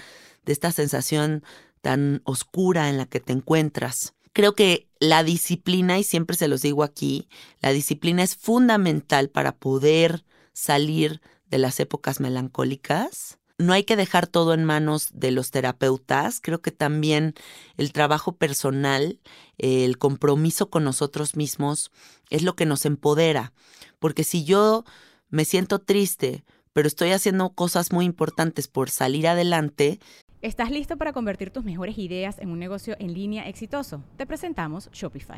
de 0.46 0.54
esta 0.54 0.72
sensación 0.72 1.44
tan 1.82 2.22
oscura 2.26 2.90
en 2.90 2.98
la 2.98 3.06
que 3.06 3.20
te 3.20 3.34
encuentras. 3.34 4.14
Creo 4.34 4.56
que 4.56 4.88
la 5.00 5.24
disciplina, 5.24 6.00
y 6.00 6.04
siempre 6.04 6.38
se 6.38 6.48
los 6.48 6.62
digo 6.62 6.84
aquí, 6.84 7.28
la 7.60 7.72
disciplina 7.72 8.24
es 8.24 8.36
fundamental 8.36 9.30
para 9.30 9.52
poder 9.52 10.24
salir 10.54 11.22
de 11.50 11.58
las 11.58 11.80
épocas 11.80 12.20
melancólicas 12.20 13.38
no 13.62 13.74
hay 13.74 13.84
que 13.84 13.96
dejar 13.96 14.28
todo 14.28 14.54
en 14.54 14.64
manos 14.64 15.10
de 15.14 15.32
los 15.32 15.52
terapeutas. 15.52 16.40
Creo 16.42 16.62
que 16.62 16.72
también 16.72 17.34
el 17.78 17.92
trabajo 17.92 18.36
personal, 18.36 19.20
el 19.58 19.98
compromiso 19.98 20.70
con 20.70 20.84
nosotros 20.84 21.36
mismos 21.36 21.92
es 22.30 22.44
lo 22.44 22.56
que 22.56 22.66
nos 22.66 22.86
empodera. 22.86 23.54
Porque 24.00 24.24
si 24.24 24.44
yo 24.44 24.84
me 25.30 25.46
siento 25.46 25.80
triste, 25.80 26.44
pero 26.74 26.88
estoy 26.88 27.12
haciendo 27.12 27.54
cosas 27.54 27.92
muy 27.92 28.06
importantes 28.06 28.68
por 28.68 28.90
salir 28.90 29.28
adelante. 29.28 30.00
¿Estás 30.42 30.72
listo 30.72 30.98
para 30.98 31.14
convertir 31.14 31.52
tus 31.52 31.64
mejores 31.64 31.98
ideas 31.98 32.40
en 32.40 32.50
un 32.50 32.60
negocio 32.60 32.96
en 33.00 33.14
línea 33.14 33.48
exitoso? 33.48 34.04
Te 34.18 34.26
presentamos 34.26 34.90
Shopify. 34.92 35.38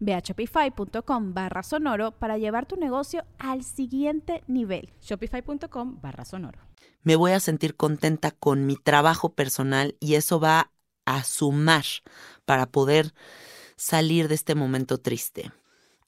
Ve 0.00 0.14
a 0.14 0.20
shopify.com 0.20 1.34
barra 1.34 1.62
sonoro 1.62 2.12
para 2.12 2.38
llevar 2.38 2.66
tu 2.66 2.76
negocio 2.76 3.24
al 3.38 3.62
siguiente 3.62 4.42
nivel. 4.46 4.90
Shopify.com 5.00 6.00
barra 6.00 6.24
sonoro. 6.24 6.60
Me 7.02 7.16
voy 7.16 7.32
a 7.32 7.40
sentir 7.40 7.76
contenta 7.76 8.30
con 8.30 8.66
mi 8.66 8.76
trabajo 8.76 9.32
personal 9.34 9.96
y 10.00 10.14
eso 10.14 10.38
va 10.38 10.70
a 11.06 11.24
sumar 11.24 11.84
para 12.44 12.66
poder 12.66 13.14
salir 13.76 14.28
de 14.28 14.34
este 14.34 14.54
momento 14.54 14.98
triste. 14.98 15.50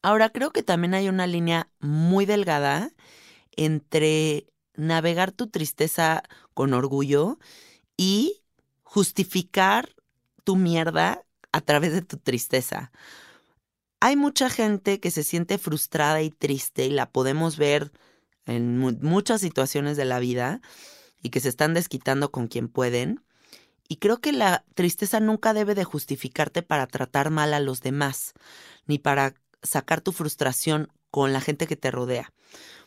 Ahora 0.02 0.30
creo 0.30 0.50
que 0.50 0.62
también 0.62 0.94
hay 0.94 1.08
una 1.08 1.26
línea 1.26 1.68
muy 1.80 2.26
delgada 2.26 2.90
entre 3.56 4.46
navegar 4.74 5.32
tu 5.32 5.48
tristeza 5.48 6.22
con 6.54 6.74
orgullo 6.74 7.38
y 7.96 8.42
justificar 8.82 9.94
tu 10.44 10.56
mierda 10.56 11.24
a 11.52 11.60
través 11.60 11.92
de 11.92 12.02
tu 12.02 12.16
tristeza. 12.16 12.90
Hay 14.04 14.16
mucha 14.16 14.50
gente 14.50 14.98
que 14.98 15.12
se 15.12 15.22
siente 15.22 15.58
frustrada 15.58 16.22
y 16.22 16.30
triste 16.30 16.86
y 16.86 16.90
la 16.90 17.12
podemos 17.12 17.56
ver 17.56 17.92
en 18.46 18.76
muchas 18.76 19.40
situaciones 19.40 19.96
de 19.96 20.04
la 20.04 20.18
vida 20.18 20.60
y 21.22 21.30
que 21.30 21.38
se 21.38 21.48
están 21.48 21.72
desquitando 21.72 22.32
con 22.32 22.48
quien 22.48 22.66
pueden. 22.66 23.24
Y 23.86 23.98
creo 23.98 24.20
que 24.20 24.32
la 24.32 24.64
tristeza 24.74 25.20
nunca 25.20 25.54
debe 25.54 25.76
de 25.76 25.84
justificarte 25.84 26.64
para 26.64 26.88
tratar 26.88 27.30
mal 27.30 27.54
a 27.54 27.60
los 27.60 27.80
demás, 27.80 28.32
ni 28.86 28.98
para 28.98 29.34
sacar 29.62 30.00
tu 30.00 30.10
frustración 30.10 30.92
con 31.12 31.32
la 31.32 31.40
gente 31.40 31.68
que 31.68 31.76
te 31.76 31.92
rodea, 31.92 32.32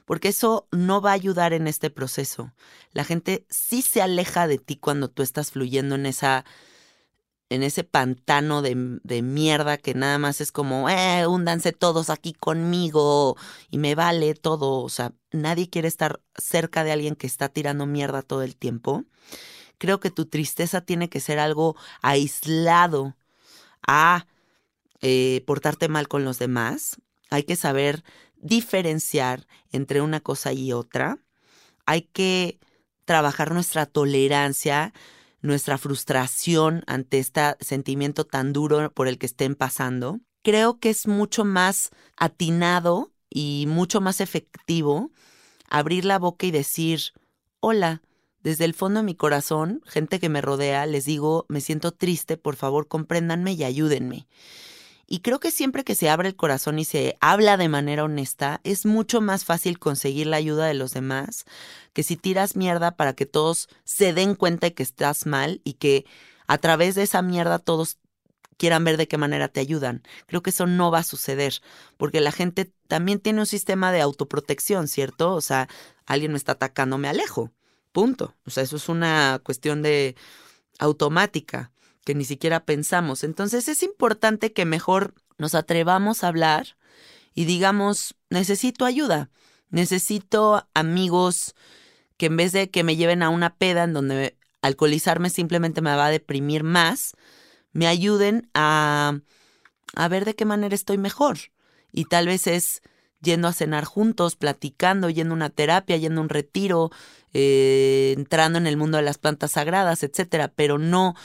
porque 0.04 0.28
eso 0.28 0.68
no 0.74 1.00
va 1.00 1.12
a 1.12 1.14
ayudar 1.14 1.54
en 1.54 1.70
este 1.70 1.90
proceso. 1.90 2.52
La 2.92 3.06
gente 3.06 3.46
sí 3.50 3.82
se 3.84 4.02
aleja 4.02 4.48
de 4.48 4.58
ti 4.58 4.76
cuando 4.76 5.10
tú 5.10 5.24
estás 5.24 5.52
fluyendo 5.52 5.96
en 5.96 6.08
esa 6.08 6.44
en 7.50 7.64
ese 7.64 7.84
pantano 7.84 8.62
de, 8.62 9.00
de, 9.04 9.22
mierda 9.22 9.78
que 9.78 9.94
nada 9.94 10.18
más 10.18 10.42
es 10.42 10.52
como, 10.52 10.90
eh, 10.90 11.28
húndanse 11.28 11.72
todos 11.72 12.10
aquí 12.10 12.34
conmigo 12.34 13.38
y 13.70 13.78
me 13.78 13.96
vale 13.96 14.34
todo. 14.34 14.82
O 14.82 14.90
sea, 14.90 15.14
nadie 15.32 15.70
quiere 15.70 15.88
estar 15.88 16.22
cerca 16.38 16.84
de 16.84 16.92
alguien 16.92 17.16
que 17.16 17.28
está 17.28 17.50
tirando 17.50 17.86
mierda 17.86 18.24
todo 18.24 18.42
el 18.42 18.56
tiempo. 18.56 19.06
Creo 19.78 20.00
que 20.00 20.12
tu 20.12 20.26
tristeza 20.26 20.82
tiene 20.82 21.10
que 21.10 21.20
ser 21.20 21.40
algo 21.40 21.76
aislado 22.02 23.16
a 23.88 24.26
eh, 25.02 25.44
portarte 25.46 25.88
mal 25.88 26.08
con 26.08 26.26
los 26.26 26.40
demás. 26.40 26.98
Hay 27.30 27.44
que 27.44 27.56
saber 27.56 28.04
diferenciar 28.38 29.48
entre 29.72 30.02
una 30.02 30.20
cosa 30.20 30.54
y 30.54 30.72
otra. 30.74 31.20
Hay 31.86 32.04
que 32.04 32.60
trabajar 33.06 33.54
nuestra 33.54 33.86
tolerancia, 33.86 34.94
nuestra 35.46 35.78
frustración 35.78 36.84
ante 36.88 37.20
este 37.20 37.56
sentimiento 37.60 38.26
tan 38.26 38.52
duro 38.52 38.92
por 38.92 39.08
el 39.08 39.18
que 39.18 39.26
estén 39.26 39.56
pasando. 39.56 40.20
Creo 40.44 40.80
que 40.80 40.90
es 40.90 41.08
mucho 41.08 41.46
más 41.46 41.92
atinado 42.18 43.12
y 43.30 43.66
mucho 43.68 44.02
más 44.02 44.22
efectivo 44.22 45.12
abrir 45.70 46.06
la 46.06 46.20
boca 46.20 46.46
y 46.46 46.52
decir, 46.52 47.02
hola, 47.60 48.02
desde 48.42 48.66
el 48.66 48.74
fondo 48.74 49.00
de 49.00 49.06
mi 49.06 49.16
corazón, 49.16 49.82
gente 49.86 50.20
que 50.20 50.30
me 50.30 50.42
rodea, 50.42 50.86
les 50.86 51.06
digo, 51.06 51.46
me 51.50 51.62
siento 51.62 51.92
triste, 51.92 52.38
por 52.38 52.56
favor 52.56 52.88
compréndanme 52.88 53.54
y 53.54 53.64
ayúdenme. 53.64 54.28
Y 55.08 55.20
creo 55.20 55.40
que 55.40 55.52
siempre 55.52 55.84
que 55.84 55.96
se 55.96 56.10
abre 56.10 56.30
el 56.30 56.36
corazón 56.36 56.80
y 56.80 56.86
se 56.86 57.16
habla 57.20 57.58
de 57.58 57.70
manera 57.70 58.04
honesta, 58.04 58.62
es 58.64 58.86
mucho 58.86 59.22
más 59.22 59.46
fácil 59.46 59.78
conseguir 59.78 60.28
la 60.28 60.38
ayuda 60.38 60.66
de 60.66 60.74
los 60.74 60.94
demás 60.94 61.46
que 61.94 62.04
si 62.04 62.18
tiras 62.18 62.56
mierda 62.56 62.98
para 62.98 63.14
que 63.14 63.26
todos 63.26 63.70
se 63.86 64.14
den 64.14 64.36
cuenta 64.36 64.68
de 64.68 64.74
que 64.74 64.84
estás 64.84 65.26
mal 65.26 65.62
y 65.64 65.74
que 65.74 66.06
a 66.46 66.58
través 66.58 66.96
de 66.96 67.04
esa 67.04 67.22
mierda 67.22 67.58
todos 67.58 67.98
quieran 68.58 68.84
ver 68.84 68.98
de 68.98 69.08
qué 69.08 69.18
manera 69.18 69.48
te 69.48 69.62
ayudan. 69.62 70.04
Creo 70.28 70.42
que 70.42 70.50
eso 70.50 70.68
no 70.68 70.92
va 70.92 71.00
a 71.00 71.04
suceder, 71.04 71.62
porque 71.98 72.22
la 72.22 72.32
gente 72.32 72.72
también 72.88 73.20
tiene 73.20 73.40
un 73.40 73.46
sistema 73.46 73.92
de 73.92 74.02
autoprotección, 74.02 74.88
¿cierto? 74.88 75.34
O 75.34 75.42
sea, 75.42 75.70
alguien 76.06 76.32
me 76.32 76.38
está 76.38 76.54
atacando, 76.54 76.98
me 76.98 77.08
alejo. 77.08 77.52
Punto. 77.92 78.36
O 78.46 78.50
sea, 78.50 78.64
eso 78.64 78.76
es 78.76 78.90
una 78.90 79.40
cuestión 79.44 79.82
de 79.82 80.16
automática 80.80 81.72
que 82.06 82.16
ni 82.16 82.24
siquiera 82.24 82.64
pensamos. 82.64 83.26
Entonces 83.26 83.68
es 83.68 83.84
importante 83.84 84.54
que 84.54 84.64
mejor 84.64 85.16
nos 85.38 85.56
atrevamos 85.56 86.24
a 86.24 86.30
hablar 86.30 86.78
y 87.34 87.44
digamos, 87.44 88.16
necesito 88.30 88.86
ayuda, 88.86 89.30
necesito 89.70 90.70
amigos 90.74 91.56
que 92.16 92.28
en 92.28 92.38
vez 92.38 92.54
de 92.54 92.70
que 92.70 92.86
me 92.86 92.96
lleven 92.96 93.24
a 93.24 93.30
una 93.30 93.56
peda 93.56 93.84
en 93.84 93.92
donde 93.92 94.38
alcoholizarme 94.62 95.30
simplemente 95.30 95.82
me 95.82 95.94
va 95.96 96.06
a 96.06 96.12
deprimir 96.12 96.64
más, 96.64 97.14
me 97.74 97.88
ayuden 97.88 98.50
a, 98.54 99.20
a 99.96 100.08
ver 100.08 100.24
de 100.24 100.36
qué 100.36 100.46
manera 100.46 100.74
estoy 100.74 100.98
mejor. 100.98 101.38
Y 101.92 102.06
tal 102.06 102.28
vez 102.28 102.48
es 102.48 102.82
yendo 103.22 103.48
a 103.48 103.54
cenar 103.54 103.84
juntos, 103.84 104.36
platicando, 104.36 105.10
yendo 105.10 105.34
a 105.34 105.38
una 105.38 105.50
terapia, 105.50 105.98
yendo 105.98 106.22
a 106.22 106.24
un 106.24 106.30
retiro, 106.30 106.92
eh, 107.34 108.14
entrando 108.16 108.58
en 108.60 108.68
el 108.68 108.78
mundo 108.78 108.98
de 108.98 109.04
las 109.04 109.18
plantas 109.18 109.52
sagradas, 109.52 110.04
etcétera, 110.04 110.54
pero 110.56 110.78
no 110.78 111.16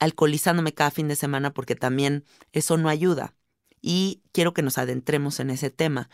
alcoholizándome 0.00 0.74
cada 0.74 0.90
fin 0.90 1.08
de 1.08 1.16
semana 1.16 1.52
porque 1.52 1.74
también 1.74 2.24
eso 2.52 2.76
no 2.76 2.88
ayuda. 2.88 3.34
Y 3.80 4.22
quiero 4.32 4.54
que 4.54 4.62
nos 4.62 4.78
adentremos 4.78 5.40
en 5.40 5.50
ese 5.50 5.70
tema. 5.70 6.08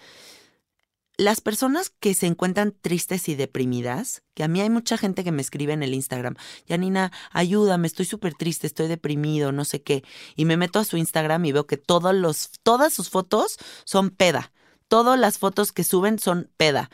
Las 1.18 1.42
personas 1.42 1.90
que 1.90 2.14
se 2.14 2.26
encuentran 2.26 2.74
tristes 2.80 3.28
y 3.28 3.34
deprimidas, 3.34 4.22
que 4.34 4.44
a 4.44 4.48
mí 4.48 4.60
hay 4.62 4.70
mucha 4.70 4.96
gente 4.96 5.24
que 5.24 5.32
me 5.32 5.42
escribe 5.42 5.74
en 5.74 5.82
el 5.82 5.92
Instagram, 5.92 6.36
Yanina, 6.66 7.12
ayúdame, 7.30 7.86
estoy 7.86 8.06
súper 8.06 8.34
triste, 8.34 8.66
estoy 8.66 8.88
deprimido, 8.88 9.52
no 9.52 9.66
sé 9.66 9.82
qué, 9.82 10.04
y 10.36 10.46
me 10.46 10.56
meto 10.56 10.78
a 10.78 10.84
su 10.84 10.96
Instagram 10.96 11.44
y 11.44 11.52
veo 11.52 11.66
que 11.66 11.76
todos 11.76 12.14
los, 12.14 12.50
todas 12.62 12.94
sus 12.94 13.10
fotos 13.10 13.58
son 13.84 14.08
peda, 14.08 14.52
todas 14.88 15.18
las 15.18 15.38
fotos 15.38 15.72
que 15.72 15.84
suben 15.84 16.18
son 16.18 16.50
peda. 16.56 16.90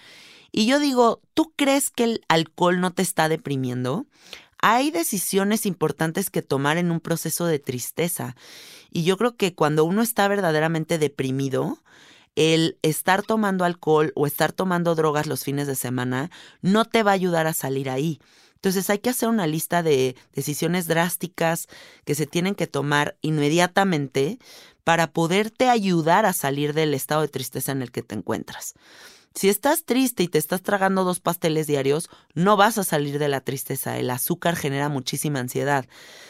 Y 0.50 0.66
yo 0.66 0.80
digo, 0.80 1.20
¿tú 1.34 1.52
crees 1.54 1.90
que 1.90 2.04
el 2.04 2.20
alcohol 2.28 2.80
no 2.80 2.92
te 2.92 3.02
está 3.02 3.28
deprimiendo? 3.28 4.06
Hay 4.60 4.90
decisiones 4.90 5.66
importantes 5.66 6.30
que 6.30 6.42
tomar 6.42 6.76
en 6.78 6.90
un 6.90 7.00
proceso 7.00 7.46
de 7.46 7.58
tristeza. 7.58 8.36
Y 8.90 9.04
yo 9.04 9.16
creo 9.16 9.36
que 9.36 9.54
cuando 9.54 9.84
uno 9.84 10.02
está 10.02 10.28
verdaderamente 10.28 10.98
deprimido, 10.98 11.78
el 12.34 12.78
estar 12.82 13.22
tomando 13.22 13.64
alcohol 13.64 14.12
o 14.14 14.26
estar 14.26 14.52
tomando 14.52 14.94
drogas 14.94 15.26
los 15.26 15.44
fines 15.44 15.66
de 15.66 15.74
semana 15.74 16.30
no 16.62 16.84
te 16.84 17.02
va 17.02 17.10
a 17.10 17.14
ayudar 17.14 17.46
a 17.46 17.52
salir 17.52 17.90
ahí. 17.90 18.20
Entonces 18.54 18.90
hay 18.90 18.98
que 18.98 19.10
hacer 19.10 19.28
una 19.28 19.46
lista 19.46 19.82
de 19.82 20.16
decisiones 20.34 20.86
drásticas 20.88 21.68
que 22.04 22.16
se 22.16 22.26
tienen 22.26 22.54
que 22.54 22.66
tomar 22.66 23.16
inmediatamente 23.22 24.38
para 24.82 25.08
poderte 25.08 25.68
ayudar 25.68 26.26
a 26.26 26.32
salir 26.32 26.74
del 26.74 26.94
estado 26.94 27.22
de 27.22 27.28
tristeza 27.28 27.72
en 27.72 27.82
el 27.82 27.92
que 27.92 28.02
te 28.02 28.14
encuentras. 28.14 28.74
Si 29.38 29.48
estás 29.48 29.85
triste 29.85 30.24
y 30.24 30.27
te 30.27 30.37
estás 30.37 30.62
tragando 30.62 31.05
dos 31.05 31.20
pasteles 31.20 31.68
diarios, 31.68 32.11
no 32.35 32.57
vas 32.57 32.77
a 32.77 32.83
salir 32.83 33.20
de 33.20 33.29
la 33.29 33.40
tristeza. 33.40 33.96
El 33.96 34.11
azúcar 34.11 34.57
genera 34.57 34.88
muchísima 34.88 35.38
ansiedad. 35.38 35.87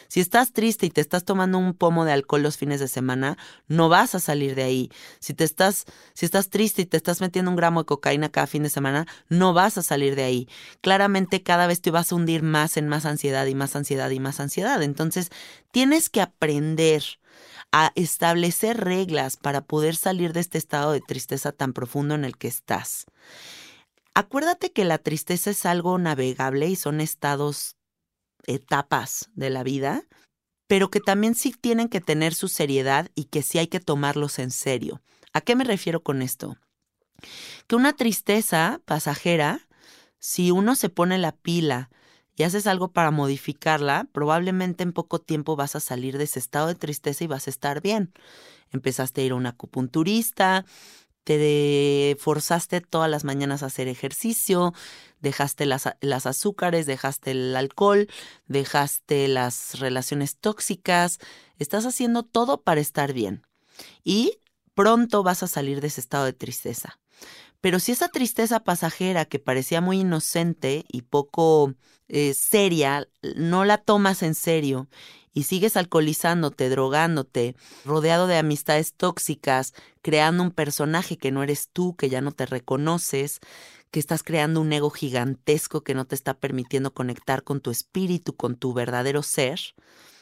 Si 0.09 0.19
estás 0.19 0.53
triste 0.53 0.85
y 0.85 0.91
te 0.91 1.01
estás 1.01 1.23
tomando 1.25 1.57
un 1.57 1.73
pomo 1.73 2.05
de 2.05 2.11
alcohol 2.11 2.43
los 2.43 2.57
fines 2.57 2.79
de 2.79 2.87
semana, 2.87 3.35
no 3.67 3.89
vas 3.89 4.13
a 4.13 4.19
salir 4.19 4.53
de 4.53 4.61
ahí. 4.61 4.91
Si 5.17 5.33
te 5.33 5.43
estás, 5.43 5.85
si 6.13 6.27
estás 6.27 6.51
triste 6.51 6.83
y 6.83 6.85
te 6.85 6.97
estás 6.97 7.19
metiendo 7.19 7.49
un 7.49 7.57
gramo 7.57 7.81
de 7.81 7.87
cocaína 7.87 8.29
cada 8.29 8.45
fin 8.45 8.61
de 8.61 8.69
semana, 8.69 9.07
no 9.27 9.53
vas 9.53 9.79
a 9.79 9.81
salir 9.81 10.15
de 10.15 10.25
ahí. 10.25 10.47
Claramente 10.81 11.41
cada 11.41 11.65
vez 11.65 11.81
te 11.81 11.89
vas 11.89 12.11
a 12.11 12.15
hundir 12.15 12.43
más 12.43 12.77
en 12.77 12.87
más 12.87 13.05
ansiedad 13.05 13.47
y 13.47 13.55
más 13.55 13.75
ansiedad 13.75 14.11
y 14.11 14.19
más 14.19 14.39
ansiedad. 14.39 14.83
Entonces, 14.83 15.31
tienes 15.71 16.11
que 16.11 16.21
aprender 16.21 17.01
a 17.71 17.91
establecer 17.95 18.77
reglas 18.77 19.37
para 19.37 19.61
poder 19.61 19.95
salir 19.95 20.33
de 20.33 20.39
este 20.39 20.57
estado 20.57 20.91
de 20.91 21.01
tristeza 21.01 21.51
tan 21.51 21.73
profundo 21.73 22.15
en 22.15 22.25
el 22.25 22.37
que 22.37 22.47
estás. 22.47 23.05
Acuérdate 24.13 24.71
que 24.71 24.85
la 24.85 24.97
tristeza 24.97 25.51
es 25.51 25.65
algo 25.65 25.97
navegable 25.97 26.67
y 26.67 26.75
son 26.75 26.99
estados, 26.99 27.75
etapas 28.47 29.29
de 29.33 29.49
la 29.49 29.63
vida, 29.63 30.03
pero 30.67 30.89
que 30.89 30.99
también 30.99 31.35
sí 31.35 31.51
tienen 31.51 31.89
que 31.89 32.01
tener 32.01 32.33
su 32.33 32.47
seriedad 32.47 33.09
y 33.15 33.25
que 33.25 33.43
sí 33.43 33.59
hay 33.59 33.67
que 33.67 33.79
tomarlos 33.79 34.39
en 34.39 34.51
serio. 34.51 35.01
¿A 35.33 35.41
qué 35.41 35.55
me 35.55 35.63
refiero 35.63 36.01
con 36.01 36.21
esto? 36.21 36.57
Que 37.67 37.75
una 37.75 37.93
tristeza 37.93 38.81
pasajera, 38.85 39.67
si 40.19 40.51
uno 40.51 40.75
se 40.75 40.89
pone 40.89 41.17
la 41.17 41.31
pila 41.31 41.89
y 42.39 42.43
haces 42.43 42.67
algo 42.67 42.93
para 42.93 43.11
modificarla, 43.11 44.07
probablemente 44.13 44.83
en 44.83 44.93
poco 44.93 45.19
tiempo 45.19 45.57
vas 45.57 45.75
a 45.75 45.81
salir 45.81 46.17
de 46.17 46.23
ese 46.23 46.39
estado 46.39 46.67
de 46.67 46.75
tristeza 46.75 47.25
y 47.25 47.27
vas 47.27 47.47
a 47.47 47.49
estar 47.49 47.81
bien. 47.81 48.13
Empezaste 48.71 49.19
a 49.19 49.23
ir 49.25 49.33
a 49.33 49.35
un 49.35 49.45
acupunturista, 49.45 50.63
te 51.25 52.15
forzaste 52.17 52.79
todas 52.79 53.11
las 53.11 53.25
mañanas 53.25 53.61
a 53.61 53.65
hacer 53.65 53.89
ejercicio, 53.89 54.73
dejaste 55.19 55.65
las, 55.65 55.89
las, 55.99 56.25
azúcares, 56.25 56.85
dejaste 56.85 57.31
el 57.31 57.57
alcohol, 57.57 58.07
dejaste 58.47 59.27
las 59.27 59.77
relaciones 59.77 60.37
tóxicas, 60.37 61.19
estás 61.57 61.85
haciendo 61.85 62.23
todo 62.23 62.61
para 62.61 62.79
estar 62.79 63.11
bien. 63.11 63.45
Y 64.05 64.39
pronto 64.75 65.23
vas 65.23 65.43
a 65.43 65.47
salir 65.47 65.81
de 65.81 65.87
ese 65.87 65.99
estado 65.99 66.23
de 66.23 66.31
tristeza. 66.31 67.01
Pero 67.59 67.81
si 67.81 67.91
esa 67.91 68.07
tristeza 68.07 68.61
pasajera 68.61 69.25
que 69.25 69.39
parecía 69.39 69.81
muy 69.81 69.99
inocente 69.99 70.85
y 70.87 71.01
poco 71.01 71.75
eh, 72.09 72.33
seria, 72.33 73.07
no 73.35 73.65
la 73.65 73.77
tomas 73.77 74.23
en 74.23 74.35
serio 74.35 74.87
y 75.33 75.43
sigues 75.43 75.77
alcoholizándote, 75.77 76.69
drogándote, 76.69 77.55
rodeado 77.85 78.27
de 78.27 78.37
amistades 78.37 78.93
tóxicas, 78.93 79.73
creando 80.01 80.43
un 80.43 80.51
personaje 80.51 81.17
que 81.17 81.31
no 81.31 81.43
eres 81.43 81.69
tú, 81.71 81.95
que 81.95 82.09
ya 82.09 82.21
no 82.21 82.31
te 82.31 82.45
reconoces, 82.45 83.39
que 83.91 83.99
estás 83.99 84.23
creando 84.23 84.61
un 84.61 84.73
ego 84.73 84.89
gigantesco 84.89 85.81
que 85.81 85.93
no 85.93 86.05
te 86.05 86.15
está 86.15 86.33
permitiendo 86.33 86.93
conectar 86.93 87.43
con 87.43 87.61
tu 87.61 87.71
espíritu, 87.71 88.35
con 88.35 88.55
tu 88.55 88.73
verdadero 88.73 89.23
ser, 89.23 89.59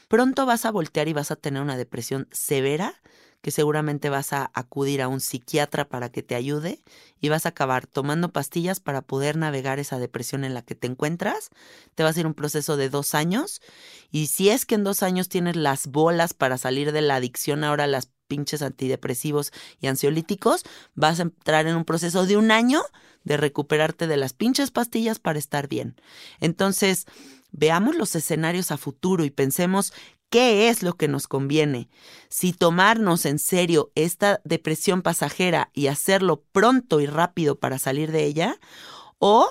pronto 0.08 0.45
vas 0.45 0.65
a 0.65 0.71
voltear 0.71 1.08
y 1.08 1.13
vas 1.13 1.32
a 1.32 1.36
tener 1.36 1.62
una 1.62 1.78
depresión 1.78 2.28
severa 2.32 3.02
que 3.41 3.52
seguramente 3.52 4.10
vas 4.10 4.34
a 4.34 4.52
acudir 4.54 5.02
a 5.02 5.08
un 5.08 5.19
psiquiatra 5.19 5.88
para 5.88 6.10
que 6.10 6.23
te 6.23 6.36
ayude 6.36 6.84
y 7.19 7.30
vas 7.30 7.45
a 7.45 7.50
acabar 7.50 7.88
tomando 7.88 8.32
pastillas 8.32 8.80
para 8.80 9.02
poder 9.02 9.38
navegar 9.38 9.80
esa 9.80 10.00
depresión 10.00 10.43
en 10.43 10.54
la 10.54 10.62
que 10.62 10.76
te 10.76 10.88
encuentras. 10.88 11.50
Te 11.95 12.04
va 12.04 12.10
a 12.10 12.13
ser 12.13 12.28
un 12.28 12.34
proceso 12.34 12.78
de 12.78 12.89
dos 12.89 13.15
años 13.15 13.62
y 14.12 14.28
si 14.28 14.50
es 14.50 14.65
que 14.65 14.76
en 14.76 14.84
dos 14.84 15.04
años 15.04 15.30
tienes 15.30 15.56
las 15.56 15.88
bolas 15.88 16.34
para 16.34 16.58
salir 16.58 16.91
de 16.91 17.02
la 17.02 17.15
adicción, 17.15 17.63
ahora 17.63 17.88
las 17.88 18.10
pinches 18.28 18.62
antidepresivos 18.62 19.52
y 19.80 19.88
ansiolíticos, 19.88 20.63
vas 20.95 21.19
a 21.19 21.23
entrar 21.23 21.65
en 21.67 21.76
un 21.76 21.86
proceso 21.86 22.26
de 22.26 22.38
un 22.38 22.52
año 22.52 22.82
de 23.23 23.38
recuperarte 23.38 24.08
de 24.08 24.17
las 24.17 24.34
pinches 24.34 24.71
pastillas 24.71 25.19
para 25.19 25.39
estar 25.39 25.67
bien. 25.67 25.95
Entonces, 26.39 27.06
veamos 27.52 27.95
los 27.95 28.15
escenarios 28.15 28.71
a 28.71 28.78
futuro 28.78 29.26
y 29.26 29.32
pensemos 29.32 29.93
qué 30.29 30.69
es 30.69 30.83
lo 30.83 30.93
que 30.93 31.07
nos 31.07 31.27
conviene. 31.27 31.89
Si 32.29 32.53
tomarnos 32.53 33.25
en 33.25 33.39
serio 33.39 33.91
esta 33.95 34.41
depresión 34.43 35.01
pasajera 35.01 35.69
y 35.73 35.87
hacerlo 35.87 36.43
pronto 36.51 36.99
y 36.99 37.05
rápido 37.05 37.59
para 37.59 37.79
salir 37.79 38.11
de 38.11 38.25
ella, 38.25 38.59
o 39.19 39.49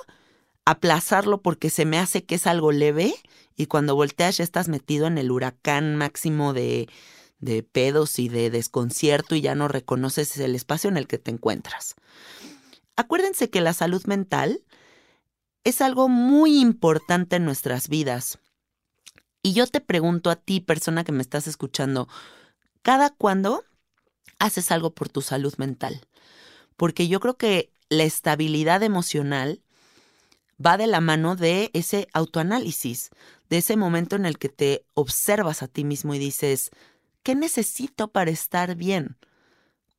aplazarlo 0.65 1.41
porque 1.41 1.69
se 1.69 1.85
me 1.85 1.97
hace 1.97 2.25
que 2.25 2.35
es 2.35 2.47
algo 2.47 2.71
leve 2.71 3.13
y 3.55 3.67
cuando 3.67 3.95
volteas 3.95 4.37
ya 4.37 4.43
estás 4.43 4.67
metido 4.67 5.07
en 5.07 5.17
el 5.17 5.31
huracán 5.31 5.95
máximo 5.95 6.53
de, 6.53 6.89
de 7.39 7.63
pedos 7.63 8.19
y 8.19 8.29
de 8.29 8.49
desconcierto 8.49 9.35
y 9.35 9.41
ya 9.41 9.55
no 9.55 9.67
reconoces 9.67 10.37
el 10.37 10.55
espacio 10.55 10.89
en 10.89 10.97
el 10.97 11.07
que 11.07 11.17
te 11.17 11.31
encuentras. 11.31 11.95
Acuérdense 12.95 13.49
que 13.49 13.61
la 13.61 13.73
salud 13.73 14.03
mental 14.05 14.63
es 15.63 15.81
algo 15.81 16.09
muy 16.09 16.59
importante 16.59 17.35
en 17.35 17.45
nuestras 17.45 17.89
vidas. 17.89 18.39
Y 19.47 19.53
yo 19.53 19.65
te 19.65 19.79
pregunto 19.79 20.29
a 20.29 20.35
ti, 20.35 20.59
persona 20.59 21.05
que 21.05 21.13
me 21.13 21.21
estás 21.21 21.47
escuchando, 21.47 22.09
¿cada 22.81 23.11
cuándo 23.11 23.63
haces 24.39 24.73
algo 24.73 24.93
por 24.93 25.07
tu 25.07 25.21
salud 25.21 25.53
mental? 25.55 26.05
Porque 26.75 27.07
yo 27.07 27.21
creo 27.21 27.37
que 27.37 27.71
la 27.87 28.03
estabilidad 28.03 28.83
emocional 28.83 29.61
va 30.59 30.75
de 30.75 30.87
la 30.87 30.99
mano 30.99 31.37
de 31.37 31.71
ese 31.71 32.09
autoanálisis, 32.11 33.09
de 33.49 33.59
ese 33.59 33.77
momento 33.77 34.17
en 34.17 34.25
el 34.25 34.37
que 34.37 34.49
te 34.49 34.85
observas 34.95 35.63
a 35.63 35.69
ti 35.69 35.85
mismo 35.85 36.13
y 36.13 36.19
dices, 36.19 36.69
¿qué 37.23 37.33
necesito 37.33 38.09
para 38.09 38.31
estar 38.31 38.75
bien? 38.75 39.15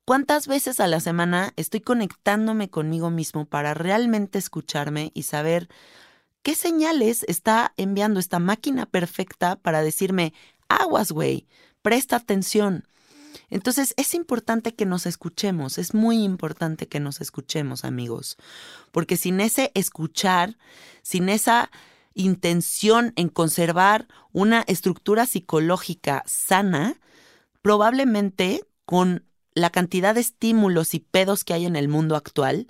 ¿Cuántas 0.05 0.47
veces 0.47 0.79
a 0.79 0.89
la 0.89 1.01
semana 1.01 1.55
estoy 1.57 1.81
conectándome 1.81 2.69
conmigo 2.69 3.09
mismo 3.09 3.47
para 3.47 3.73
realmente 3.73 4.39
escucharme 4.39 5.11
y 5.15 5.23
saber 5.23 5.71
qué 6.49 6.55
señales 6.55 7.27
está 7.29 7.75
enviando 7.77 8.19
esta 8.19 8.39
máquina 8.39 8.87
perfecta 8.87 9.57
para 9.57 9.83
decirme, 9.83 10.33
aguas, 10.71 11.13
güey, 11.13 11.47
presta 11.83 12.17
atención? 12.17 12.89
Entonces 13.51 13.93
es 13.99 14.15
importante 14.15 14.75
que 14.75 14.87
nos 14.87 15.05
escuchemos, 15.05 15.77
es 15.77 15.93
muy 15.93 16.25
importante 16.25 16.89
que 16.89 17.01
nos 17.01 17.21
escuchemos, 17.21 17.85
amigos, 17.85 18.39
porque 18.93 19.19
sin 19.19 19.41
ese 19.41 19.73
escuchar, 19.75 20.57
sin 21.03 21.29
esa 21.29 21.71
intención 22.15 23.13
en 23.17 23.29
conservar 23.29 24.09
una 24.33 24.65
estructura 24.69 25.27
psicológica 25.27 26.23
sana, 26.25 26.99
probablemente 27.61 28.65
con 28.87 29.27
la 29.53 29.69
cantidad 29.69 30.15
de 30.15 30.23
estímulos 30.23 30.95
y 30.95 31.01
pedos 31.01 31.45
que 31.45 31.53
hay 31.53 31.67
en 31.67 31.77
el 31.77 31.89
mundo 31.89 32.17
actual, 32.17 32.69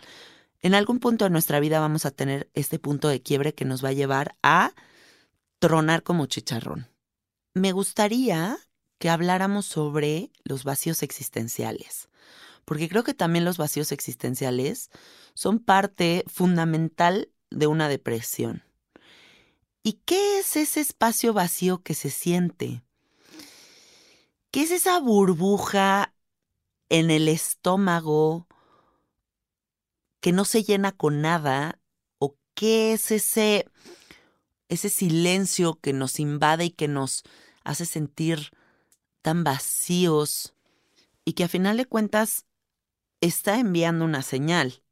en 0.61 0.75
algún 0.75 0.99
punto 0.99 1.25
de 1.25 1.31
nuestra 1.31 1.61
vida 1.61 1.81
vamos 1.81 2.05
a 2.05 2.11
tener 2.11 2.51
este 2.55 2.79
punto 2.79 3.09
de 3.09 3.23
quiebre 3.23 3.55
que 3.55 3.65
nos 3.65 3.85
va 3.85 3.91
a 3.91 3.93
llevar 3.93 4.37
a 4.43 4.73
tronar 5.59 6.03
como 6.03 6.27
chicharrón. 6.27 6.89
Me 7.55 7.73
gustaría 7.73 8.59
que 8.99 9.11
habláramos 9.11 9.67
sobre 9.67 10.31
los 10.45 10.65
vacíos 10.65 11.03
existenciales, 11.03 12.09
porque 12.65 12.89
creo 12.89 13.05
que 13.05 13.15
también 13.15 13.45
los 13.45 13.57
vacíos 13.57 13.93
existenciales 13.93 14.91
son 15.35 15.61
parte 15.61 16.25
fundamental 16.27 17.31
de 17.51 17.67
una 17.67 17.89
depresión. 17.89 18.65
¿Y 19.83 19.95
qué 20.05 20.41
es 20.41 20.57
ese 20.57 20.81
espacio 20.81 21.33
vacío 21.33 21.83
que 21.83 21.95
se 21.95 22.11
siente? 22.11 22.83
¿Qué 24.51 24.63
es 24.63 24.73
esa 24.73 24.99
burbuja 24.99 26.13
en 26.89 27.11
el 27.11 27.29
estómago 27.29 28.48
que 30.21 30.33
no 30.33 30.45
se 30.45 30.63
llena 30.63 30.93
con 30.93 31.21
nada? 31.21 31.79
¿O 32.19 32.37
qué 32.55 32.93
es 32.93 33.11
ese, 33.11 33.67
ese 34.69 34.89
silencio 34.89 35.79
que 35.81 35.93
nos 35.93 36.21
invade 36.21 36.67
y 36.67 36.71
que 36.71 36.89
nos 36.89 37.23
hace 37.65 37.87
sentir 37.87 38.51
tan 39.23 39.45
vacíos 39.45 40.55
y 41.25 41.35
que 41.35 41.45
a 41.45 41.49
final 41.49 41.77
de 41.77 41.85
cuentas 41.85 42.47
está 43.21 43.59
enviando 43.59 44.05
una 44.05 44.23
señal. 44.23 44.83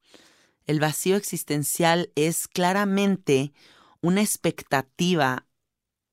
El 0.66 0.80
vacío 0.80 1.16
existencial 1.16 2.10
es 2.16 2.48
claramente 2.48 3.52
una 4.00 4.20
expectativa, 4.20 5.46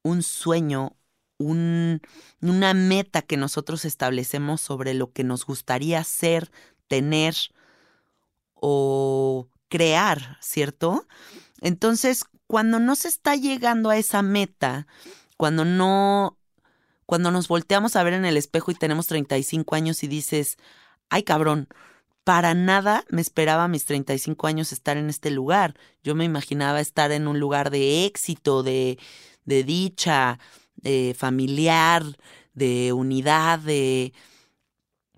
un 0.04 0.22
sueño, 0.24 0.96
un, 1.38 2.02
una 2.40 2.74
meta 2.74 3.22
que 3.24 3.36
nosotros 3.36 3.84
establecemos 3.84 4.62
sobre 4.62 4.94
lo 4.94 5.12
que 5.12 5.24
nos 5.24 5.46
gustaría 5.46 6.04
ser, 6.04 6.52
tener 6.88 7.36
crear, 9.74 10.38
¿cierto? 10.40 11.08
Entonces, 11.60 12.26
cuando 12.46 12.78
no 12.78 12.96
se 12.96 13.08
está 13.08 13.36
llegando 13.36 13.90
a 13.90 13.98
esa 13.98 14.22
meta, 14.22 14.86
cuando 15.36 15.66
no 15.66 16.38
cuando 17.08 17.32
nos 17.32 17.48
volteamos 17.48 17.96
a 17.96 18.04
ver 18.04 18.14
en 18.14 18.24
el 18.24 18.38
espejo 18.38 18.70
y 18.70 18.76
tenemos 18.76 19.08
35 19.08 19.74
años 19.74 20.04
y 20.04 20.08
dices, 20.08 20.58
ay 21.10 21.24
cabrón, 21.24 21.70
para 22.24 22.54
nada 22.54 23.04
me 23.10 23.20
esperaba 23.20 23.64
a 23.64 23.68
mis 23.68 23.86
35 23.86 24.46
años 24.46 24.72
estar 24.72 24.96
en 24.96 25.10
este 25.10 25.32
lugar. 25.32 25.74
Yo 26.04 26.14
me 26.14 26.24
imaginaba 26.24 26.80
estar 26.80 27.12
en 27.12 27.28
un 27.28 27.40
lugar 27.40 27.72
de 27.72 28.06
éxito, 28.06 28.62
de, 28.62 29.00
de 29.46 29.64
dicha, 29.64 30.38
de 30.76 31.16
familiar, 31.18 32.04
de 32.54 32.94
unidad, 32.94 33.58
de, 33.58 34.14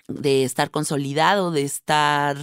de 0.08 0.46
estar 0.46 0.72
consolidado, 0.72 1.52
de 1.52 1.64
estar 1.64 2.38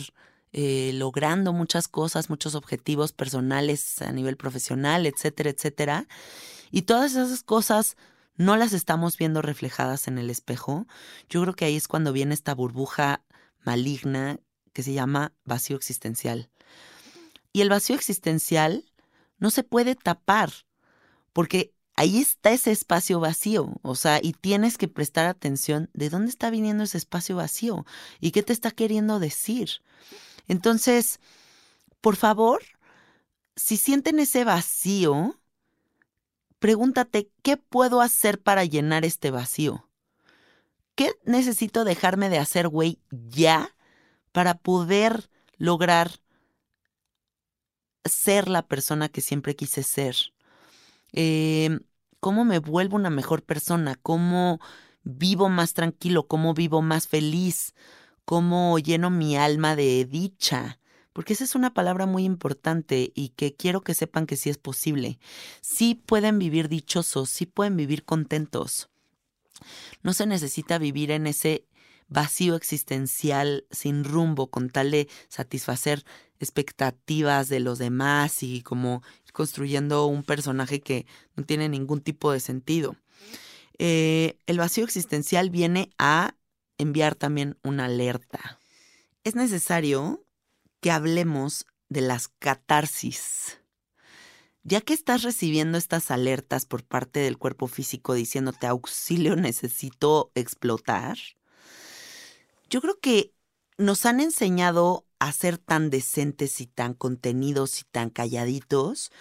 eh, 0.53 0.93
logrando 0.95 1.53
muchas 1.53 1.89
cosas, 1.89 2.31
muchos 2.31 2.55
objetivos 2.55 3.13
personales 3.13 4.03
a 4.03 4.13
nivel 4.13 4.37
profesional, 4.37 5.07
etcétera, 5.07 5.51
etcétera. 5.51 6.09
Y 6.71 6.83
todas 6.83 7.13
esas 7.13 7.43
cosas 7.43 7.97
no 8.37 8.57
las 8.57 8.73
estamos 8.73 9.17
viendo 9.17 9.43
reflejadas 9.43 10.09
en 10.09 10.19
el 10.19 10.31
espejo, 10.31 10.87
yo 11.29 11.43
creo 11.43 11.55
que 11.55 11.65
ahí 11.67 11.77
es 11.77 11.89
cuando 11.89 12.13
viene 12.13 12.35
esta 12.35 12.55
burbuja 12.55 13.23
maligna 13.61 14.41
que 14.73 14.83
se 14.83 14.93
llama 14.93 15.33
vacío 15.45 15.77
existencial. 15.77 16.51
Y 17.53 17.61
el 17.61 17.69
vacío 17.69 17.95
existencial 17.95 18.85
no 19.39 19.51
se 19.51 19.63
puede 19.63 19.95
tapar, 19.95 20.51
porque 21.33 21.75
ahí 21.95 22.19
está 22.19 22.53
ese 22.53 22.73
espacio 22.73 23.21
vacío, 23.21 23.75
o 23.83 23.95
sea, 23.95 24.21
y 24.23 24.33
tienes 24.33 24.79
que 24.79 24.89
prestar 24.89 25.27
atención 25.27 25.91
de 25.93 26.09
dónde 26.11 26.31
está 26.31 26.51
viniendo 26.51 26.85
ese 26.85 26.99
espacio 26.99 27.37
vacío 27.37 27.85
y 28.21 28.31
qué 28.31 28.43
te 28.43 28.53
está 28.53 28.71
queriendo 28.71 29.19
decir. 29.19 29.83
Entonces, 30.49 31.21
por 32.01 32.17
favor, 32.17 32.63
si 33.57 33.77
sienten 33.77 34.19
ese 34.19 34.45
vacío, 34.45 35.39
pregúntate, 36.59 37.31
¿qué 37.43 37.57
puedo 37.57 38.01
hacer 38.01 38.41
para 38.41 38.65
llenar 38.65 39.05
este 39.05 39.31
vacío? 39.31 39.89
¿Qué 40.95 41.13
necesito 41.25 41.85
dejarme 41.85 42.29
de 42.29 42.39
hacer, 42.39 42.69
güey, 42.69 43.01
ya 43.11 43.75
para 44.33 44.55
poder 44.55 45.31
lograr 45.57 46.11
ser 48.05 48.49
la 48.49 48.67
persona 48.67 49.09
que 49.09 49.21
siempre 49.21 49.57
quise 49.57 49.83
ser? 49.83 50.17
Em, 51.13 51.81
¿Cómo 52.21 52.45
me 52.45 52.61
vuelvo 52.61 52.97
una 52.97 53.11
mejor 53.11 53.43
persona? 53.43 53.97
¿Cómo 54.01 54.61
vivo 55.03 55.49
más 55.49 55.75
tranquilo? 55.75 56.29
¿Cómo 56.29 56.55
vivo 56.55 56.81
más 56.81 57.09
feliz? 57.09 57.75
¿Cómo 58.25 58.79
lleno 58.79 59.11
mi 59.11 59.37
alma 59.37 59.77
de 59.77 60.05
dicha? 60.05 60.79
porque 61.13 61.35
esa 61.35 61.45
es 61.45 61.55
una 61.55 61.75
palabra 61.75 62.07
muy 62.07 62.25
importante 62.25 63.13
y 63.15 63.31
que 63.31 63.55
quiero 63.55 63.83
que 63.83 63.95
sepan 63.95 64.27
que 64.27 64.37
sí 64.37 64.51
es 64.51 64.59
posible. 64.59 65.19
Sí 65.61 65.95
pueden 65.95 66.39
vivir 66.39 66.69
dichosos, 66.69 67.29
sí 67.29 67.47
pueden 67.47 67.77
vivir 67.77 68.05
contentos. 68.05 68.89
No 70.03 70.15
se 70.15 70.27
necesita 70.27 70.79
vivir 70.79 71.11
en 71.11 71.27
ese 71.27 71.67
vacío 72.09 72.57
existencial 72.57 73.67
sin 73.71 74.05
rumbo 74.05 74.51
con 74.51 74.71
tal 74.71 74.91
de 74.91 75.09
satisfacer 75.29 76.05
expectativas 76.41 77.49
de 77.49 77.61
los 77.61 77.79
demás 77.79 78.43
y 78.43 78.63
como 78.63 79.03
construyendo 79.33 80.07
un 80.07 80.23
personaje 80.23 80.81
que 80.81 81.07
no 81.37 81.45
tiene 81.45 81.69
ningún 81.69 82.01
tipo 82.01 82.33
de 82.33 82.41
sentido. 82.41 82.97
Eh, 83.79 84.39
el 84.47 84.59
vacío 84.59 84.85
existencial 84.85 85.51
viene 85.51 85.91
a 85.99 86.35
enviar 86.83 87.15
también 87.15 87.59
una 87.63 87.87
alerta. 87.87 88.61
Es 89.25 89.35
necesario 89.35 90.25
que 90.81 90.91
hablemos 90.91 91.67
de 91.89 92.01
las 92.01 92.29
catarsis. 92.29 93.59
Ya 94.65 94.81
que 94.81 94.95
estás 94.95 95.23
recibiendo 95.23 95.79
estas 95.79 96.11
alertas 96.11 96.67
por 96.67 96.85
parte 96.85 97.21
del 97.21 97.39
cuerpo 97.39 97.67
físico 97.67 98.15
diciéndote 98.15 98.67
auxilio, 98.67 99.37
necesito 99.37 100.31
explotar, 100.35 101.19
yo 102.71 102.81
creo 102.81 102.99
que 103.01 103.35
nos 103.77 104.07
han 104.07 104.21
enseñado 104.21 105.07
a 105.19 105.31
ser 105.33 105.59
tan 105.59 105.91
decentes 105.91 106.61
y 106.61 106.67
tan 106.67 106.95
contenidos 106.95 107.81
y 107.81 107.85
tan 107.85 108.11
calladitos 108.11 109.13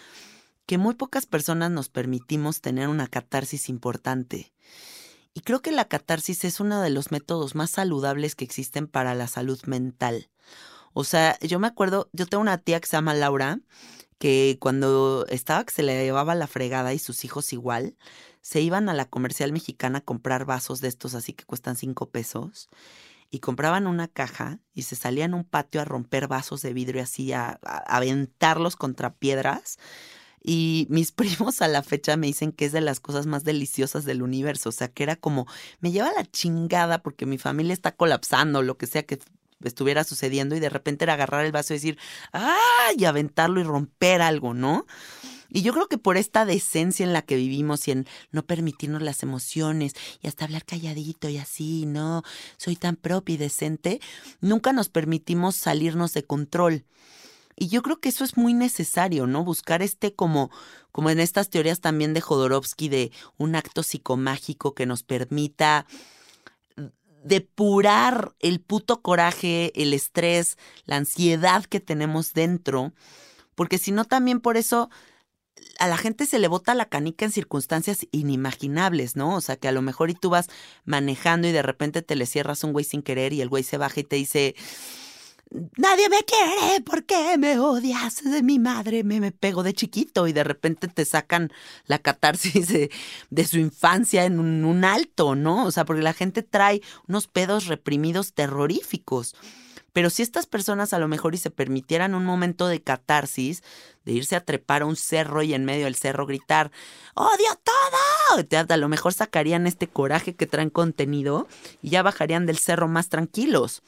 que 0.65 0.77
muy 0.77 0.95
pocas 0.95 1.25
personas 1.25 1.69
nos 1.69 1.89
permitimos 1.89 2.61
tener 2.61 2.87
una 2.87 3.07
catarsis 3.07 3.67
importante. 3.67 4.53
Y 5.33 5.41
creo 5.41 5.61
que 5.61 5.71
la 5.71 5.85
catarsis 5.85 6.43
es 6.43 6.59
uno 6.59 6.81
de 6.81 6.89
los 6.89 7.11
métodos 7.11 7.55
más 7.55 7.71
saludables 7.71 8.35
que 8.35 8.43
existen 8.43 8.87
para 8.87 9.15
la 9.15 9.27
salud 9.27 9.59
mental. 9.65 10.29
O 10.93 11.03
sea, 11.03 11.39
yo 11.39 11.59
me 11.59 11.67
acuerdo, 11.67 12.09
yo 12.11 12.25
tengo 12.25 12.41
una 12.41 12.57
tía 12.57 12.79
que 12.81 12.87
se 12.87 12.97
llama 12.97 13.13
Laura, 13.13 13.59
que 14.19 14.57
cuando 14.59 15.25
estaba 15.29 15.63
que 15.65 15.73
se 15.73 15.83
le 15.83 16.03
llevaba 16.03 16.35
la 16.35 16.47
fregada 16.47 16.93
y 16.93 16.99
sus 16.99 17.23
hijos 17.23 17.53
igual, 17.53 17.95
se 18.41 18.61
iban 18.61 18.89
a 18.89 18.93
la 18.93 19.05
comercial 19.05 19.53
mexicana 19.53 19.99
a 19.99 20.05
comprar 20.05 20.45
vasos 20.45 20.81
de 20.81 20.89
estos 20.89 21.15
así 21.15 21.33
que 21.33 21.45
cuestan 21.45 21.75
cinco 21.77 22.09
pesos 22.09 22.69
y 23.29 23.39
compraban 23.39 23.87
una 23.87 24.07
caja 24.09 24.59
y 24.73 24.83
se 24.83 24.95
salían 24.95 25.33
a 25.33 25.37
un 25.37 25.45
patio 25.45 25.81
a 25.81 25.85
romper 25.85 26.27
vasos 26.27 26.61
de 26.61 26.73
vidrio 26.73 26.99
y 27.01 27.03
así 27.03 27.33
a, 27.33 27.59
a 27.63 27.77
aventarlos 27.97 28.75
contra 28.75 29.15
piedras. 29.15 29.77
Y 30.43 30.87
mis 30.89 31.11
primos 31.11 31.61
a 31.61 31.67
la 31.67 31.83
fecha 31.83 32.17
me 32.17 32.27
dicen 32.27 32.51
que 32.51 32.65
es 32.65 32.71
de 32.71 32.81
las 32.81 32.99
cosas 32.99 33.25
más 33.25 33.43
deliciosas 33.43 34.05
del 34.05 34.21
universo. 34.21 34.69
O 34.69 34.73
sea, 34.73 34.87
que 34.87 35.03
era 35.03 35.15
como, 35.15 35.47
me 35.79 35.91
lleva 35.91 36.11
la 36.13 36.25
chingada 36.25 37.01
porque 37.01 37.25
mi 37.25 37.37
familia 37.37 37.73
está 37.73 37.95
colapsando, 37.95 38.61
lo 38.61 38.77
que 38.77 38.87
sea 38.87 39.03
que 39.03 39.19
estuviera 39.63 40.03
sucediendo, 40.03 40.55
y 40.55 40.59
de 40.59 40.69
repente 40.69 41.05
era 41.05 41.13
agarrar 41.13 41.45
el 41.45 41.51
vaso 41.51 41.73
y 41.73 41.77
decir, 41.77 41.97
¡ay! 42.31 42.95
y 42.97 43.05
aventarlo 43.05 43.59
y 43.59 43.63
romper 43.63 44.21
algo, 44.21 44.53
¿no? 44.53 44.85
Y 45.53 45.63
yo 45.63 45.73
creo 45.73 45.87
que 45.87 45.97
por 45.97 46.15
esta 46.15 46.45
decencia 46.45 47.05
en 47.05 47.11
la 47.11 47.21
que 47.21 47.35
vivimos 47.35 47.87
y 47.87 47.91
en 47.91 48.07
no 48.31 48.45
permitirnos 48.45 49.01
las 49.01 49.21
emociones 49.21 49.93
y 50.21 50.27
hasta 50.27 50.45
hablar 50.45 50.65
calladito 50.65 51.27
y 51.27 51.37
así, 51.37 51.85
no, 51.85 52.23
soy 52.57 52.77
tan 52.77 52.95
propia 52.95 53.35
y 53.35 53.37
decente, 53.37 53.99
nunca 54.39 54.71
nos 54.71 54.87
permitimos 54.87 55.57
salirnos 55.57 56.13
de 56.13 56.23
control. 56.23 56.85
Y 57.61 57.67
yo 57.67 57.83
creo 57.83 57.99
que 57.99 58.09
eso 58.09 58.23
es 58.23 58.37
muy 58.37 58.55
necesario, 58.55 59.27
¿no? 59.27 59.43
Buscar 59.43 59.83
este 59.83 60.15
como, 60.15 60.49
como 60.91 61.11
en 61.11 61.19
estas 61.19 61.51
teorías 61.51 61.79
también 61.79 62.15
de 62.15 62.19
Jodorowsky 62.19 62.89
de 62.89 63.11
un 63.37 63.55
acto 63.55 63.83
psicomágico 63.83 64.73
que 64.73 64.87
nos 64.87 65.03
permita 65.03 65.85
depurar 67.23 68.33
el 68.39 68.61
puto 68.61 69.03
coraje, 69.03 69.71
el 69.79 69.93
estrés, 69.93 70.57
la 70.85 70.95
ansiedad 70.95 71.63
que 71.65 71.79
tenemos 71.79 72.33
dentro, 72.33 72.93
porque 73.53 73.77
si 73.77 73.91
no 73.91 74.05
también 74.05 74.39
por 74.39 74.57
eso 74.57 74.89
a 75.77 75.87
la 75.87 75.97
gente 75.97 76.25
se 76.25 76.39
le 76.39 76.47
bota 76.47 76.73
la 76.73 76.85
canica 76.85 77.25
en 77.25 77.31
circunstancias 77.31 78.07
inimaginables, 78.11 79.15
¿no? 79.15 79.35
O 79.35 79.41
sea, 79.41 79.55
que 79.55 79.67
a 79.67 79.71
lo 79.71 79.83
mejor 79.83 80.09
y 80.09 80.15
tú 80.15 80.31
vas 80.31 80.47
manejando 80.83 81.47
y 81.47 81.51
de 81.51 81.61
repente 81.61 82.01
te 82.01 82.15
le 82.15 82.25
cierras 82.25 82.63
un 82.63 82.73
güey 82.73 82.85
sin 82.85 83.03
querer 83.03 83.33
y 83.33 83.41
el 83.41 83.49
güey 83.49 83.61
se 83.61 83.77
baja 83.77 83.99
y 83.99 84.03
te 84.03 84.15
dice, 84.15 84.55
nadie 85.77 86.09
me 86.09 86.23
quiere, 86.23 86.81
¿por 86.81 87.03
qué 87.05 87.37
me 87.37 87.59
odias? 87.59 88.23
De 88.23 88.41
mi 88.43 88.59
madre 88.59 89.03
me, 89.03 89.19
me 89.19 89.31
pego 89.31 89.63
de 89.63 89.73
chiquito 89.73 90.27
y 90.27 90.33
de 90.33 90.43
repente 90.43 90.87
te 90.87 91.05
sacan 91.05 91.51
la 91.85 91.99
catarsis 91.99 92.67
de, 92.67 93.45
su 93.45 93.59
infancia 93.59 94.25
en 94.25 94.39
un, 94.39 94.63
un, 94.65 94.85
alto, 94.85 95.35
¿no? 95.35 95.65
O 95.65 95.71
sea, 95.71 95.85
porque 95.85 96.01
la 96.01 96.13
gente 96.13 96.43
trae 96.43 96.81
unos 97.07 97.27
pedos 97.27 97.67
reprimidos 97.67 98.33
terroríficos. 98.33 99.35
Pero 99.93 100.09
si 100.09 100.21
estas 100.21 100.45
personas 100.45 100.93
a 100.93 100.99
lo 100.99 101.09
mejor 101.09 101.35
y 101.35 101.37
se 101.37 101.51
permitieran 101.51 102.15
un 102.15 102.23
momento 102.23 102.67
de 102.67 102.81
catarsis, 102.81 103.61
de 104.05 104.13
irse 104.13 104.37
a 104.37 104.45
trepar 104.45 104.83
a 104.83 104.85
un 104.85 104.95
cerro 104.95 105.43
y 105.43 105.53
en 105.53 105.65
medio 105.65 105.83
del 105.83 105.95
cerro 105.95 106.25
gritar, 106.25 106.71
odio 107.13 107.59
todo, 107.63 108.69
a 108.69 108.77
lo 108.77 108.87
mejor 108.87 109.13
sacarían 109.13 109.67
este 109.67 109.87
coraje 109.87 110.35
que 110.35 110.47
traen 110.47 110.69
contenido 110.69 111.47
y 111.81 111.89
ya 111.89 112.03
bajarían 112.03 112.45
del 112.45 112.57
cerro 112.57 112.87
más 112.87 113.09
tranquilos. 113.09 113.83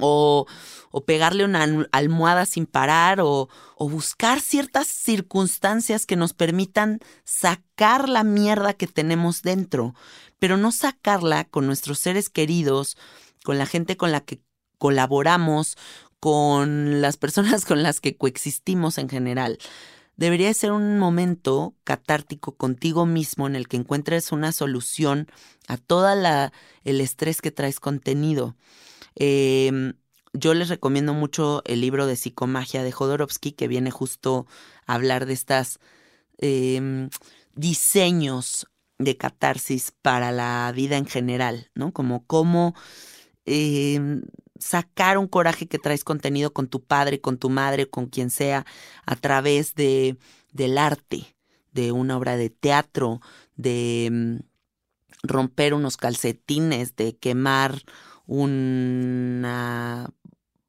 O, 0.00 0.46
o, 0.90 1.04
pegarle 1.04 1.44
una 1.44 1.66
almohada 1.92 2.46
sin 2.46 2.66
parar, 2.66 3.20
o, 3.20 3.48
o, 3.76 3.88
buscar 3.88 4.40
ciertas 4.40 4.86
circunstancias 4.86 6.06
que 6.06 6.16
nos 6.16 6.32
permitan 6.32 7.00
sacar 7.24 8.08
la 8.08 8.24
mierda 8.24 8.72
que 8.72 8.86
tenemos 8.86 9.42
dentro, 9.42 9.94
pero 10.38 10.56
no 10.56 10.72
sacarla 10.72 11.44
con 11.44 11.66
nuestros 11.66 11.98
seres 11.98 12.30
queridos, 12.30 12.96
con 13.44 13.58
la 13.58 13.66
gente 13.66 13.96
con 13.96 14.12
la 14.12 14.20
que 14.20 14.40
colaboramos, 14.78 15.76
con 16.22 17.00
las 17.00 17.16
personas 17.16 17.64
con 17.66 17.82
las 17.82 18.00
que 18.00 18.16
coexistimos 18.16 18.98
en 18.98 19.08
general. 19.08 19.58
Debería 20.16 20.54
ser 20.54 20.70
un 20.70 20.98
momento 20.98 21.74
catártico 21.82 22.56
contigo 22.56 23.06
mismo 23.06 23.48
en 23.48 23.56
el 23.56 23.66
que 23.66 23.76
encuentres 23.76 24.30
una 24.30 24.52
solución 24.52 25.26
a 25.66 25.78
todo 25.78 26.08
el 26.84 27.00
estrés 27.00 27.40
que 27.40 27.50
traes 27.50 27.80
contenido. 27.80 28.54
Em, 29.14 29.94
yo 30.32 30.54
les 30.54 30.68
recomiendo 30.68 31.14
mucho 31.14 31.62
el 31.66 31.80
libro 31.80 32.06
de 32.06 32.16
psicomagia 32.16 32.82
de 32.82 32.92
Jodorowsky, 32.92 33.52
que 33.52 33.68
viene 33.68 33.90
justo 33.90 34.46
a 34.86 34.94
hablar 34.94 35.26
de 35.26 35.34
estas 35.34 35.78
em, 36.38 37.10
diseños 37.54 38.66
de 38.98 39.16
catarsis 39.16 39.92
para 40.02 40.32
la 40.32 40.72
vida 40.74 40.96
en 40.96 41.06
general, 41.06 41.70
¿no? 41.74 41.92
Como 41.92 42.26
cómo 42.26 42.74
em, 43.44 44.22
sacar 44.58 45.18
un 45.18 45.28
coraje 45.28 45.66
que 45.66 45.78
traes 45.78 46.04
contenido 46.04 46.52
con 46.52 46.68
tu 46.68 46.82
padre, 46.84 47.20
con 47.20 47.38
tu 47.38 47.50
madre, 47.50 47.88
con 47.90 48.06
quien 48.06 48.30
sea, 48.30 48.64
a 49.06 49.16
través 49.16 49.74
de, 49.74 50.16
del 50.52 50.78
arte, 50.78 51.36
de 51.72 51.92
una 51.92 52.16
obra 52.16 52.36
de 52.36 52.50
teatro, 52.50 53.20
de 53.56 54.40
romper 55.22 55.74
unos 55.74 55.96
calcetines, 55.96 56.96
de 56.96 57.16
quemar 57.16 57.82
una 58.32 60.10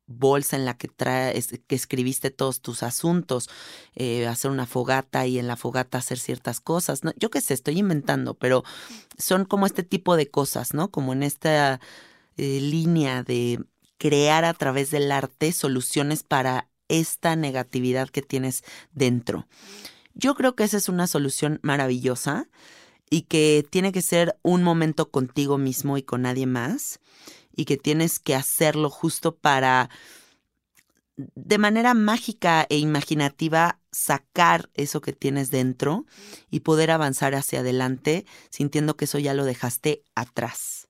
bolsa 0.06 0.58
en 0.58 0.66
la 0.66 0.78
que 0.78 0.90
traes, 0.90 1.60
que 1.66 1.76
escribiste 1.76 2.30
todos 2.30 2.62
tus 2.62 2.84
asuntos, 2.84 3.50
eh, 3.96 4.28
hacer 4.28 4.52
una 4.52 4.66
fogata 4.66 5.26
y 5.28 5.40
en 5.40 5.48
la 5.48 5.56
fogata 5.56 5.98
hacer 5.98 6.20
ciertas 6.20 6.60
cosas. 6.60 7.06
¿no? 7.06 7.14
Yo 7.18 7.30
qué 7.30 7.40
sé, 7.40 7.54
estoy 7.54 7.80
inventando, 7.80 8.34
pero 8.34 8.64
son 9.18 9.46
como 9.46 9.66
este 9.66 9.84
tipo 9.84 10.18
de 10.18 10.30
cosas, 10.30 10.74
¿no? 10.74 10.92
Como 10.92 11.14
en 11.14 11.24
esta 11.24 11.80
eh, 12.36 12.60
línea 12.60 13.24
de 13.24 13.64
crear 13.98 14.44
a 14.44 14.54
través 14.54 14.92
del 14.92 15.10
arte 15.10 15.54
soluciones 15.54 16.24
para 16.24 16.70
esta 16.90 17.38
negatividad 17.38 18.10
que 18.10 18.22
tienes 18.22 18.64
dentro. 18.92 19.48
Yo 20.16 20.36
creo 20.36 20.56
que 20.56 20.66
esa 20.66 20.78
es 20.78 20.90
una 20.90 21.08
solución 21.08 21.60
maravillosa 21.64 22.50
y 23.10 23.22
que 23.22 23.66
tiene 23.70 23.94
que 23.94 24.02
ser 24.02 24.38
un 24.42 24.64
momento 24.64 25.12
contigo 25.12 25.58
mismo 25.58 25.98
y 25.98 26.04
con 26.04 26.24
nadie 26.24 26.46
más 26.46 27.00
y 27.56 27.66
que 27.66 27.78
tienes 27.78 28.20
que 28.20 28.36
hacerlo 28.36 28.90
justo 28.90 29.36
para 29.36 29.90
de 31.16 31.58
manera 31.58 31.94
mágica 31.94 32.66
e 32.70 32.78
imaginativa 32.78 33.80
sacar 33.92 34.70
eso 34.74 35.02
que 35.02 35.14
tienes 35.14 35.52
dentro 35.52 36.06
y 36.50 36.62
poder 36.62 36.90
avanzar 36.90 37.36
hacia 37.36 37.60
adelante 37.60 38.26
sintiendo 38.50 38.98
que 38.98 39.06
eso 39.06 39.20
ya 39.20 39.34
lo 39.34 39.46
dejaste 39.46 40.04
atrás. 40.16 40.88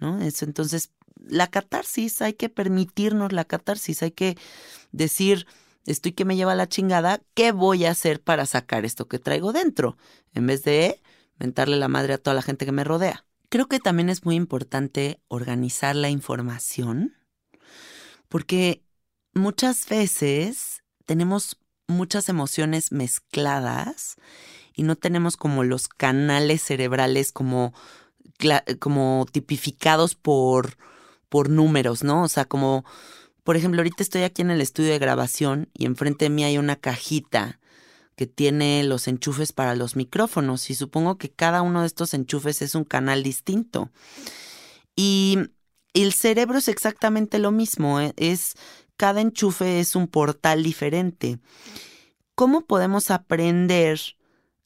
¿No? 0.00 0.20
Eso 0.22 0.44
entonces 0.44 0.92
la 1.26 1.48
catarsis, 1.48 2.22
hay 2.22 2.34
que 2.34 2.48
permitirnos 2.48 3.32
la 3.32 3.44
catarsis, 3.44 4.02
hay 4.02 4.12
que 4.12 4.38
decir, 4.92 5.46
estoy 5.86 6.12
que 6.12 6.24
me 6.24 6.36
lleva 6.36 6.54
la 6.54 6.68
chingada, 6.68 7.20
¿qué 7.34 7.52
voy 7.52 7.84
a 7.84 7.90
hacer 7.90 8.22
para 8.22 8.46
sacar 8.46 8.84
esto 8.84 9.08
que 9.08 9.18
traigo 9.18 9.52
dentro? 9.52 9.96
En 10.34 10.46
vez 10.46 10.62
de 10.62 11.00
mentarle 11.38 11.76
la 11.76 11.88
madre 11.88 12.14
a 12.14 12.18
toda 12.18 12.34
la 12.34 12.42
gente 12.42 12.64
que 12.64 12.72
me 12.72 12.84
rodea. 12.84 13.24
Creo 13.48 13.66
que 13.66 13.80
también 13.80 14.10
es 14.10 14.24
muy 14.24 14.36
importante 14.36 15.20
organizar 15.28 15.96
la 15.96 16.10
información, 16.10 17.14
porque 18.28 18.82
muchas 19.34 19.88
veces 19.88 20.82
tenemos 21.06 21.58
muchas 21.86 22.28
emociones 22.28 22.92
mezcladas 22.92 24.16
y 24.74 24.82
no 24.82 24.96
tenemos 24.96 25.36
como 25.36 25.64
los 25.64 25.88
canales 25.88 26.62
cerebrales 26.62 27.32
como, 27.32 27.72
como 28.78 29.26
tipificados 29.32 30.14
por 30.14 30.76
por 31.28 31.50
números, 31.50 32.04
¿no? 32.04 32.22
O 32.22 32.28
sea, 32.28 32.44
como, 32.44 32.84
por 33.44 33.56
ejemplo, 33.56 33.80
ahorita 33.80 34.02
estoy 34.02 34.22
aquí 34.22 34.42
en 34.42 34.50
el 34.50 34.60
estudio 34.60 34.90
de 34.90 34.98
grabación 34.98 35.68
y 35.74 35.86
enfrente 35.86 36.26
de 36.26 36.30
mí 36.30 36.44
hay 36.44 36.58
una 36.58 36.76
cajita 36.76 37.60
que 38.18 38.26
tiene 38.26 38.82
los 38.82 39.06
enchufes 39.06 39.52
para 39.52 39.76
los 39.76 39.94
micrófonos 39.94 40.70
y 40.70 40.74
supongo 40.74 41.18
que 41.18 41.30
cada 41.30 41.62
uno 41.62 41.82
de 41.82 41.86
estos 41.86 42.14
enchufes 42.14 42.62
es 42.62 42.74
un 42.74 42.82
canal 42.82 43.22
distinto. 43.22 43.92
Y 44.96 45.38
el 45.94 46.12
cerebro 46.12 46.58
es 46.58 46.66
exactamente 46.66 47.38
lo 47.38 47.52
mismo, 47.52 48.00
¿eh? 48.00 48.14
es 48.16 48.56
cada 48.96 49.20
enchufe 49.20 49.78
es 49.78 49.94
un 49.94 50.08
portal 50.08 50.64
diferente. 50.64 51.38
¿Cómo 52.34 52.66
podemos 52.66 53.12
aprender 53.12 54.00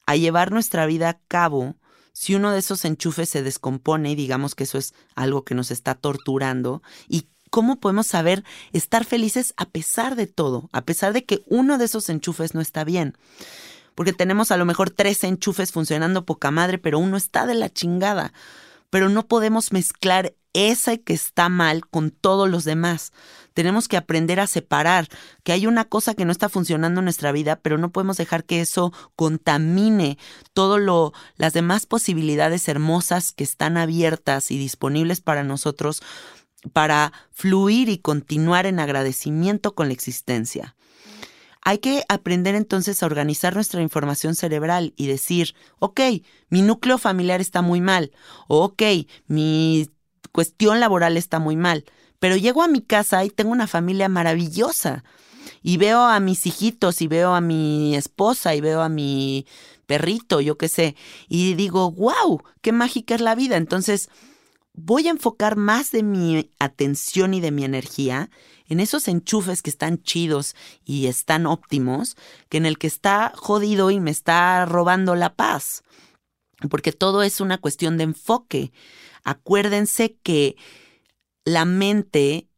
a 0.07 0.17
llevar 0.17 0.51
nuestra 0.51 0.87
vida 0.87 1.11
a 1.11 1.21
cabo 1.29 1.77
si 2.15 2.35
uno 2.35 2.53
de 2.53 2.59
esos 2.59 2.87
enchufes 2.87 3.29
se 3.29 3.43
descompone, 3.43 4.17
digamos 4.17 4.55
que 4.55 4.65
eso 4.65 4.79
es 4.79 4.95
algo 5.15 5.45
que 5.45 5.55
nos 5.55 5.71
está 5.71 5.95
torturando, 5.95 6.83
y 7.07 7.27
cómo 7.53 7.77
podemos 7.77 8.07
saber 8.07 8.45
estar 8.73 9.05
felices 9.05 9.53
a 9.59 9.67
pesar 9.67 10.17
de 10.17 10.27
todo, 10.27 10.71
a 10.73 10.87
pesar 10.87 11.13
de 11.13 11.27
que 11.27 11.43
uno 11.49 11.77
de 11.77 11.85
esos 11.85 12.09
enchufes 12.09 12.55
no 12.55 12.63
está 12.63 12.83
bien. 12.83 13.15
Porque 13.95 14.15
tenemos 14.15 14.51
a 14.51 14.57
lo 14.57 14.65
mejor 14.65 14.89
tres 14.89 15.23
enchufes 15.23 15.71
funcionando 15.71 16.25
poca 16.25 16.51
madre, 16.51 16.79
pero 16.79 16.99
uno 16.99 17.19
está 17.19 17.45
de 17.45 17.55
la 17.55 17.69
chingada. 17.69 18.33
pero 18.89 19.09
no 19.09 19.27
podemos 19.27 19.73
mezclar 19.73 20.35
esa 20.53 20.99
que 20.99 21.15
está 21.15 21.49
mal 21.49 21.87
con 21.87 22.11
todos 22.11 22.49
los 22.51 22.65
demás. 22.65 23.13
Tenemos 23.55 23.89
que 23.89 23.97
aprender 23.97 24.39
a 24.39 24.47
separar 24.47 25.09
que 25.45 25.53
hay 25.53 25.67
una 25.67 25.87
cosa 25.87 26.13
que 26.13 26.27
no 26.27 26.33
está 26.33 26.51
funcionando 26.51 27.01
en 27.01 27.07
nuestra 27.07 27.33
vida, 27.33 27.57
pero 27.57 27.79
no 27.79 27.91
podemos 27.91 28.19
dejar 28.19 28.45
que 28.45 28.61
eso 28.61 28.93
contamine 29.17 30.19
todo 30.53 30.79
lo 30.79 31.15
las 31.37 31.55
demás 31.55 31.87
posibilidades 31.87 32.69
hermosas 32.69 33.33
que 33.33 33.45
están 33.45 33.79
abiertas 33.79 34.51
y 34.51 34.59
disponibles 34.59 35.23
para 35.23 35.43
nosotros 35.43 36.03
para 36.73 37.13
fluir 37.31 37.89
y 37.89 37.99
continuar 37.99 38.67
en 38.67 38.79
agradecimiento 38.79 39.75
con 39.75 39.89
la 39.89 39.95
existencia. 39.95 40.77
Hay 41.65 41.79
que 41.79 42.03
aprender 42.09 42.57
entonces 42.57 43.03
a 43.03 43.07
organizar 43.07 43.55
nuestra 43.55 43.83
información 43.83 44.35
cerebral 44.35 44.95
y 44.97 45.07
decir, 45.07 45.55
ok, 45.79 46.01
mi 46.49 46.63
núcleo 46.63 46.99
familiar 46.99 47.41
está 47.41 47.63
muy 47.63 47.81
mal, 47.81 48.11
o 48.49 48.65
ok, 48.65 48.83
mi 49.29 49.89
cuestión 50.33 50.81
laboral 50.81 51.17
está 51.17 51.39
muy 51.39 51.55
mal, 51.55 51.85
pero 52.19 52.37
llego 52.37 52.63
a 52.63 52.69
mi 52.69 52.81
casa 52.81 53.25
y 53.25 53.31
tengo 53.31 53.53
una 53.53 53.67
familia 53.67 54.09
maravillosa. 54.09 55.05
Y 55.65 55.77
veo 55.77 56.01
a 56.01 56.19
mis 56.19 56.47
hijitos 56.47 57.03
y 57.03 57.07
veo 57.09 57.35
a 57.35 57.41
mi 57.41 57.95
esposa 57.95 58.55
y 58.55 58.61
veo 58.61 58.81
a 58.81 58.89
mi 58.89 59.47
perrito, 59.87 60.41
yo 60.41 60.57
qué 60.57 60.69
sé, 60.69 60.97
y 61.29 61.55
digo, 61.55 61.91
wow, 61.93 62.43
qué 62.61 62.73
mágica 62.73 63.15
es 63.15 63.21
la 63.21 63.35
vida. 63.35 63.57
Entonces, 63.57 64.09
voy 64.75 65.09
a 65.09 65.11
enfocar 65.11 65.57
más 65.57 65.91
de 65.91 66.03
mi 66.03 66.51
atención 66.59 67.35
y 67.35 67.41
de 67.41 67.51
mi 67.51 67.65
energía 67.65 68.31
en 68.67 68.81
esos 68.81 69.09
enchufes 69.09 69.61
que 69.63 69.71
están 69.71 70.03
chidos 70.03 70.55
y 70.85 71.07
están 71.07 71.47
óptimos, 71.47 72.17
que 72.49 72.57
en 72.57 72.67
el 72.67 72.79
que 72.79 72.87
está 72.87 73.33
jodido 73.37 73.91
y 73.91 74.01
me 74.01 74.11
está 74.11 74.65
robando 74.65 75.15
la 75.15 75.35
paz. 75.35 75.83
Porque 76.71 76.93
todo 76.93 77.23
es 77.23 77.41
una 77.41 77.59
cuestión 77.59 77.99
de 77.99 78.05
enfoque. 78.05 78.73
Acuérdense 79.25 80.17
que 80.23 80.57
la 81.45 81.65
mente 81.65 82.49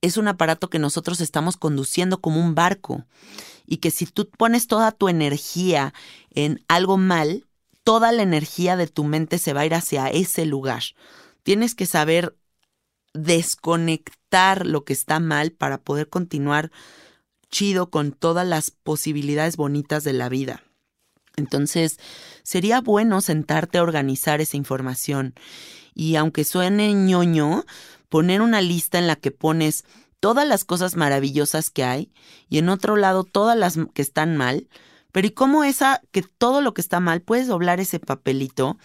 es 0.00 0.16
un 0.16 0.28
aparato 0.28 0.68
que 0.68 0.78
nosotros 0.78 1.20
estamos 1.20 1.56
conduciendo 1.56 2.20
como 2.20 2.40
un 2.40 2.54
barco 2.54 3.06
y 3.66 3.78
que 3.78 3.90
si 3.90 4.06
tú 4.06 4.28
pones 4.28 4.66
toda 4.66 4.92
tu 4.92 5.08
energía 5.08 5.94
en 6.30 6.62
algo 6.68 6.98
mal, 6.98 7.46
toda 7.84 8.12
la 8.12 8.22
energía 8.22 8.76
de 8.76 8.86
tu 8.86 9.04
mente 9.04 9.38
se 9.38 9.52
va 9.52 9.62
a 9.62 9.66
ir 9.66 9.74
hacia 9.74 10.08
ese 10.08 10.44
lugar. 10.44 10.82
Tienes 11.48 11.74
que 11.74 11.86
saber 11.86 12.36
desconectar 13.14 14.66
lo 14.66 14.84
que 14.84 14.92
está 14.92 15.18
mal 15.18 15.50
para 15.50 15.78
poder 15.78 16.10
continuar 16.10 16.70
chido 17.48 17.88
con 17.88 18.12
todas 18.12 18.46
las 18.46 18.70
posibilidades 18.70 19.56
bonitas 19.56 20.04
de 20.04 20.12
la 20.12 20.28
vida. 20.28 20.62
Entonces, 21.36 21.98
sería 22.42 22.82
bueno 22.82 23.22
sentarte 23.22 23.78
a 23.78 23.82
organizar 23.82 24.42
esa 24.42 24.58
información 24.58 25.32
y 25.94 26.16
aunque 26.16 26.44
suene 26.44 26.92
ñoño, 26.92 27.64
poner 28.10 28.42
una 28.42 28.60
lista 28.60 28.98
en 28.98 29.06
la 29.06 29.16
que 29.16 29.30
pones 29.30 29.86
todas 30.20 30.46
las 30.46 30.66
cosas 30.66 30.96
maravillosas 30.96 31.70
que 31.70 31.82
hay 31.82 32.12
y 32.50 32.58
en 32.58 32.68
otro 32.68 32.94
lado 32.96 33.24
todas 33.24 33.56
las 33.56 33.78
que 33.94 34.02
están 34.02 34.36
mal, 34.36 34.68
pero 35.12 35.26
¿y 35.26 35.30
cómo 35.30 35.64
esa 35.64 36.02
que 36.10 36.20
todo 36.22 36.60
lo 36.60 36.74
que 36.74 36.82
está 36.82 37.00
mal 37.00 37.22
puedes 37.22 37.46
doblar 37.46 37.80
ese 37.80 38.00
papelito 38.00 38.76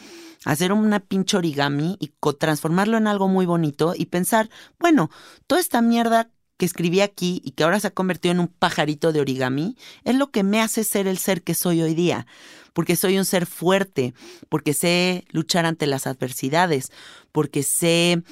hacer 0.45 0.73
una 0.73 0.99
pinche 0.99 1.37
origami 1.37 1.97
y 1.99 2.11
transformarlo 2.39 2.97
en 2.97 3.07
algo 3.07 3.27
muy 3.27 3.45
bonito 3.45 3.93
y 3.95 4.07
pensar, 4.07 4.49
bueno, 4.79 5.09
toda 5.47 5.61
esta 5.61 5.81
mierda 5.81 6.29
que 6.57 6.65
escribí 6.65 7.01
aquí 7.01 7.41
y 7.43 7.51
que 7.51 7.63
ahora 7.63 7.79
se 7.79 7.87
ha 7.87 7.91
convertido 7.91 8.33
en 8.33 8.39
un 8.39 8.47
pajarito 8.47 9.11
de 9.11 9.21
origami 9.21 9.75
es 10.03 10.15
lo 10.15 10.31
que 10.31 10.43
me 10.43 10.61
hace 10.61 10.83
ser 10.83 11.07
el 11.07 11.17
ser 11.17 11.41
que 11.41 11.55
soy 11.55 11.81
hoy 11.81 11.93
día, 11.95 12.27
porque 12.73 12.95
soy 12.95 13.17
un 13.17 13.25
ser 13.25 13.45
fuerte, 13.45 14.13
porque 14.49 14.73
sé 14.73 15.25
luchar 15.31 15.65
ante 15.65 15.87
las 15.87 16.07
adversidades, 16.07 16.91
porque 17.31 17.63
sé 17.63 18.23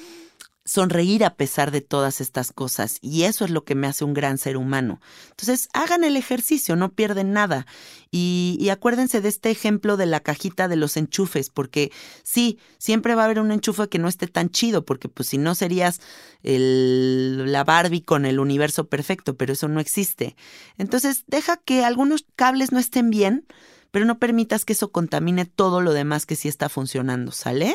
sonreír 0.64 1.24
a 1.24 1.34
pesar 1.34 1.72
de 1.72 1.80
todas 1.80 2.20
estas 2.20 2.52
cosas 2.52 2.98
y 3.00 3.24
eso 3.24 3.44
es 3.44 3.50
lo 3.50 3.64
que 3.64 3.74
me 3.74 3.86
hace 3.86 4.04
un 4.04 4.14
gran 4.14 4.38
ser 4.38 4.56
humano. 4.56 5.00
Entonces, 5.30 5.68
hagan 5.72 6.04
el 6.04 6.16
ejercicio, 6.16 6.76
no 6.76 6.92
pierden 6.92 7.32
nada. 7.32 7.66
Y, 8.10 8.68
acuérdense 8.70 9.20
de 9.20 9.28
este 9.28 9.50
ejemplo 9.50 9.96
de 9.96 10.06
la 10.06 10.20
cajita 10.20 10.68
de 10.68 10.76
los 10.76 10.96
enchufes, 10.96 11.50
porque 11.50 11.90
sí, 12.22 12.58
siempre 12.78 13.14
va 13.14 13.22
a 13.22 13.24
haber 13.24 13.40
un 13.40 13.50
enchufe 13.50 13.88
que 13.88 13.98
no 13.98 14.06
esté 14.06 14.28
tan 14.28 14.50
chido, 14.50 14.84
porque 14.84 15.08
pues 15.08 15.28
si 15.30 15.38
no 15.38 15.54
serías 15.54 16.00
el, 16.42 17.50
la 17.50 17.64
Barbie 17.64 18.02
con 18.02 18.26
el 18.26 18.38
universo 18.38 18.88
perfecto, 18.88 19.36
pero 19.36 19.54
eso 19.54 19.66
no 19.68 19.80
existe. 19.80 20.36
Entonces, 20.76 21.24
deja 21.26 21.56
que 21.56 21.84
algunos 21.84 22.26
cables 22.36 22.70
no 22.70 22.78
estén 22.78 23.10
bien, 23.10 23.46
pero 23.90 24.04
no 24.04 24.18
permitas 24.18 24.64
que 24.64 24.74
eso 24.74 24.92
contamine 24.92 25.44
todo 25.44 25.80
lo 25.80 25.92
demás 25.92 26.26
que 26.26 26.36
sí 26.36 26.48
está 26.48 26.68
funcionando, 26.68 27.32
¿sale? 27.32 27.74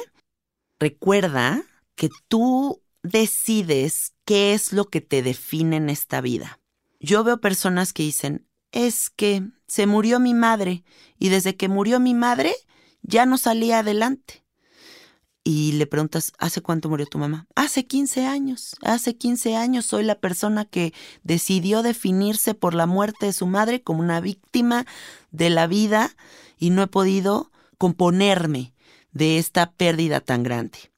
Recuerda 0.79 1.63
que 1.97 2.09
tú 2.29 2.81
decides 3.03 4.13
qué 4.23 4.53
es 4.53 4.71
lo 4.71 4.85
que 4.85 5.01
te 5.01 5.21
define 5.21 5.75
en 5.75 5.89
esta 5.89 6.21
vida. 6.21 6.61
Yo 7.01 7.25
veo 7.25 7.41
personas 7.41 7.91
que 7.91 8.03
dicen, 8.03 8.47
es 8.71 9.09
que 9.09 9.43
se 9.67 9.87
murió 9.87 10.19
mi 10.19 10.33
madre 10.33 10.83
y 11.17 11.29
desde 11.29 11.57
que 11.57 11.67
murió 11.67 11.99
mi 11.99 12.13
madre 12.13 12.55
ya 13.01 13.25
no 13.25 13.37
salía 13.37 13.79
adelante. 13.79 14.45
Y 15.43 15.71
le 15.73 15.87
preguntas, 15.87 16.33
¿hace 16.39 16.61
cuánto 16.61 16.89
murió 16.89 17.05
tu 17.05 17.17
mamá? 17.17 17.47
Hace 17.55 17.87
15 17.87 18.25
años. 18.25 18.75
Hace 18.81 19.15
15 19.15 19.55
años 19.55 19.85
soy 19.85 20.03
la 20.03 20.19
persona 20.19 20.65
que 20.65 20.93
decidió 21.23 21.83
definirse 21.83 22.53
por 22.53 22.73
la 22.73 22.85
muerte 22.85 23.27
de 23.27 23.33
su 23.33 23.47
madre 23.47 23.81
como 23.81 24.01
una 24.01 24.19
víctima 24.19 24.85
de 25.31 25.49
la 25.49 25.65
vida 25.65 26.11
y 26.57 26.69
no 26.69 26.83
he 26.83 26.87
podido 26.87 27.51
componerme 27.77 28.73
de 29.13 29.37
esta 29.37 29.71
pérdida 29.71 30.19
tan 30.19 30.43
grande. 30.43 30.91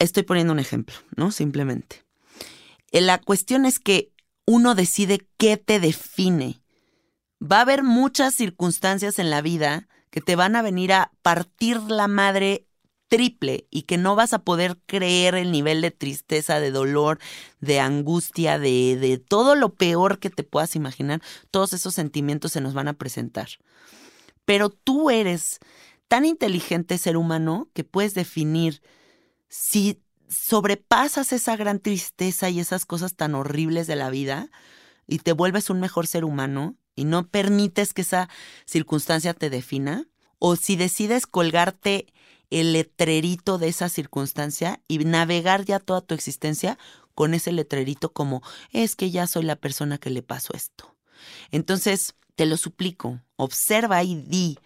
Estoy 0.00 0.22
poniendo 0.22 0.54
un 0.54 0.58
ejemplo, 0.58 0.96
¿no? 1.14 1.30
Simplemente. 1.30 2.04
Eh, 2.90 3.02
la 3.02 3.18
cuestión 3.18 3.66
es 3.66 3.78
que 3.78 4.10
uno 4.46 4.74
decide 4.74 5.28
qué 5.36 5.58
te 5.58 5.78
define. 5.78 6.62
Va 7.40 7.58
a 7.58 7.62
haber 7.62 7.82
muchas 7.82 8.34
circunstancias 8.34 9.18
en 9.18 9.28
la 9.28 9.42
vida 9.42 9.88
que 10.10 10.22
te 10.22 10.36
van 10.36 10.56
a 10.56 10.62
venir 10.62 10.94
a 10.94 11.12
partir 11.22 11.78
la 11.82 12.08
madre 12.08 12.66
triple 13.08 13.66
y 13.70 13.82
que 13.82 13.98
no 13.98 14.16
vas 14.16 14.32
a 14.32 14.42
poder 14.42 14.78
creer 14.86 15.34
el 15.34 15.52
nivel 15.52 15.82
de 15.82 15.90
tristeza, 15.90 16.60
de 16.60 16.70
dolor, 16.70 17.18
de 17.60 17.80
angustia, 17.80 18.58
de, 18.58 18.96
de 18.96 19.18
todo 19.18 19.54
lo 19.54 19.74
peor 19.74 20.18
que 20.18 20.30
te 20.30 20.44
puedas 20.44 20.76
imaginar. 20.76 21.20
Todos 21.50 21.74
esos 21.74 21.94
sentimientos 21.94 22.52
se 22.52 22.62
nos 22.62 22.72
van 22.72 22.88
a 22.88 22.94
presentar. 22.94 23.48
Pero 24.46 24.70
tú 24.70 25.10
eres 25.10 25.58
tan 26.08 26.24
inteligente 26.24 26.96
ser 26.96 27.18
humano 27.18 27.68
que 27.74 27.84
puedes 27.84 28.14
definir 28.14 28.80
si 29.50 30.00
sobrepasas 30.28 31.32
esa 31.32 31.56
gran 31.56 31.80
tristeza 31.80 32.48
y 32.48 32.60
esas 32.60 32.86
cosas 32.86 33.16
tan 33.16 33.34
horribles 33.34 33.86
de 33.86 33.96
la 33.96 34.08
vida 34.08 34.48
y 35.06 35.18
te 35.18 35.32
vuelves 35.32 35.68
un 35.68 35.80
mejor 35.80 36.06
ser 36.06 36.24
humano 36.24 36.76
y 36.94 37.04
no 37.04 37.28
permites 37.28 37.92
que 37.92 38.02
esa 38.02 38.28
circunstancia 38.64 39.34
te 39.34 39.50
defina, 39.50 40.06
o 40.38 40.56
si 40.56 40.76
decides 40.76 41.26
colgarte 41.26 42.06
el 42.50 42.72
letrerito 42.72 43.58
de 43.58 43.68
esa 43.68 43.88
circunstancia 43.88 44.80
y 44.88 44.98
navegar 44.98 45.64
ya 45.64 45.78
toda 45.78 46.00
tu 46.00 46.14
existencia 46.14 46.78
con 47.14 47.34
ese 47.34 47.52
letrerito 47.52 48.12
como 48.12 48.42
es 48.70 48.96
que 48.96 49.10
ya 49.10 49.26
soy 49.26 49.44
la 49.44 49.56
persona 49.56 49.98
que 49.98 50.10
le 50.10 50.22
pasó 50.22 50.54
esto. 50.54 50.96
Entonces, 51.50 52.14
te 52.36 52.46
lo 52.46 52.56
suplico, 52.56 53.20
observa 53.36 54.02
y 54.02 54.16
di, 54.16 54.58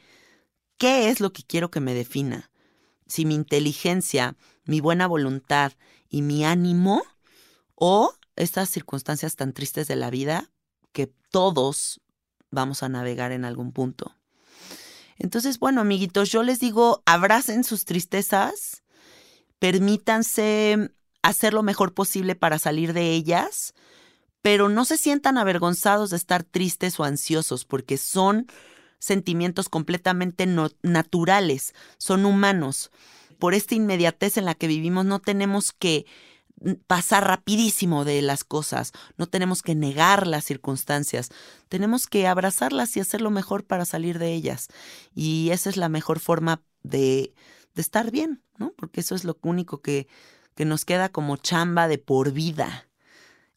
¿qué 0.76 1.08
es 1.08 1.20
lo 1.20 1.32
que 1.32 1.42
quiero 1.42 1.70
que 1.70 1.80
me 1.80 1.94
defina? 1.94 2.50
Si 3.06 3.24
mi 3.24 3.34
inteligencia 3.34 4.36
mi 4.64 4.80
buena 4.80 5.06
voluntad 5.06 5.72
y 6.08 6.22
mi 6.22 6.44
ánimo 6.44 7.02
o 7.74 8.14
estas 8.36 8.70
circunstancias 8.70 9.36
tan 9.36 9.52
tristes 9.52 9.86
de 9.88 9.96
la 9.96 10.10
vida 10.10 10.50
que 10.92 11.12
todos 11.30 12.00
vamos 12.50 12.82
a 12.82 12.88
navegar 12.88 13.32
en 13.32 13.44
algún 13.44 13.72
punto. 13.72 14.16
Entonces, 15.18 15.58
bueno, 15.58 15.80
amiguitos, 15.80 16.30
yo 16.30 16.42
les 16.42 16.60
digo, 16.60 17.02
abracen 17.06 17.62
sus 17.62 17.84
tristezas, 17.84 18.82
permítanse 19.58 20.92
hacer 21.22 21.54
lo 21.54 21.62
mejor 21.62 21.94
posible 21.94 22.34
para 22.34 22.58
salir 22.58 22.92
de 22.92 23.12
ellas, 23.12 23.74
pero 24.42 24.68
no 24.68 24.84
se 24.84 24.98
sientan 24.98 25.38
avergonzados 25.38 26.10
de 26.10 26.16
estar 26.16 26.42
tristes 26.42 26.98
o 26.98 27.04
ansiosos, 27.04 27.64
porque 27.64 27.96
son 27.96 28.46
sentimientos 28.98 29.68
completamente 29.68 30.46
naturales, 30.82 31.74
son 31.98 32.24
humanos 32.24 32.90
por 33.38 33.54
esta 33.54 33.74
inmediatez 33.74 34.36
en 34.36 34.44
la 34.44 34.54
que 34.54 34.66
vivimos, 34.66 35.04
no 35.04 35.20
tenemos 35.20 35.72
que 35.72 36.06
pasar 36.86 37.26
rapidísimo 37.26 38.04
de 38.04 38.22
las 38.22 38.44
cosas, 38.44 38.92
no 39.16 39.26
tenemos 39.26 39.62
que 39.62 39.74
negar 39.74 40.26
las 40.26 40.44
circunstancias, 40.44 41.30
tenemos 41.68 42.06
que 42.06 42.26
abrazarlas 42.26 42.96
y 42.96 43.00
hacer 43.00 43.20
lo 43.20 43.30
mejor 43.30 43.64
para 43.64 43.84
salir 43.84 44.18
de 44.18 44.32
ellas. 44.32 44.68
Y 45.14 45.50
esa 45.50 45.68
es 45.68 45.76
la 45.76 45.88
mejor 45.88 46.20
forma 46.20 46.62
de, 46.82 47.34
de 47.74 47.82
estar 47.82 48.10
bien, 48.10 48.42
¿no? 48.56 48.72
Porque 48.76 49.00
eso 49.00 49.14
es 49.14 49.24
lo 49.24 49.36
único 49.42 49.82
que, 49.82 50.06
que 50.54 50.64
nos 50.64 50.84
queda 50.84 51.08
como 51.08 51.36
chamba 51.36 51.88
de 51.88 51.98
por 51.98 52.32
vida, 52.32 52.88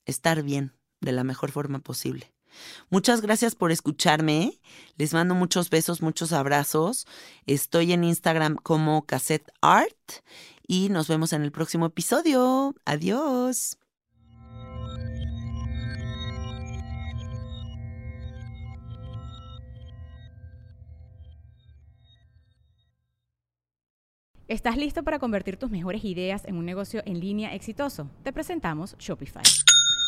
estar 0.05 0.43
bien 0.43 0.73
de 0.99 1.11
la 1.11 1.23
mejor 1.23 1.51
forma 1.51 1.79
posible. 1.79 2.33
Muchas 2.89 3.21
gracias 3.21 3.55
por 3.55 3.71
escucharme. 3.71 4.59
Les 4.97 5.13
mando 5.13 5.35
muchos 5.35 5.69
besos, 5.69 6.01
muchos 6.01 6.33
abrazos. 6.33 7.05
Estoy 7.45 7.93
en 7.93 8.03
Instagram 8.03 8.55
como 8.55 9.05
Cassette 9.05 9.51
Art 9.61 10.23
y 10.67 10.89
nos 10.89 11.07
vemos 11.07 11.33
en 11.33 11.43
el 11.43 11.51
próximo 11.51 11.85
episodio. 11.85 12.75
Adiós. 12.85 13.77
¿Estás 24.47 24.77
listo 24.77 25.03
para 25.03 25.19
convertir 25.19 25.57
tus 25.57 25.69
mejores 25.69 26.05
ideas 26.05 26.45
en 26.45 26.55
un 26.55 26.65
negocio 26.65 27.03
en 27.05 27.19
línea 27.19 27.53
exitoso? 27.53 28.09
Te 28.23 28.31
presentamos 28.31 28.95
Shopify. 28.97 29.43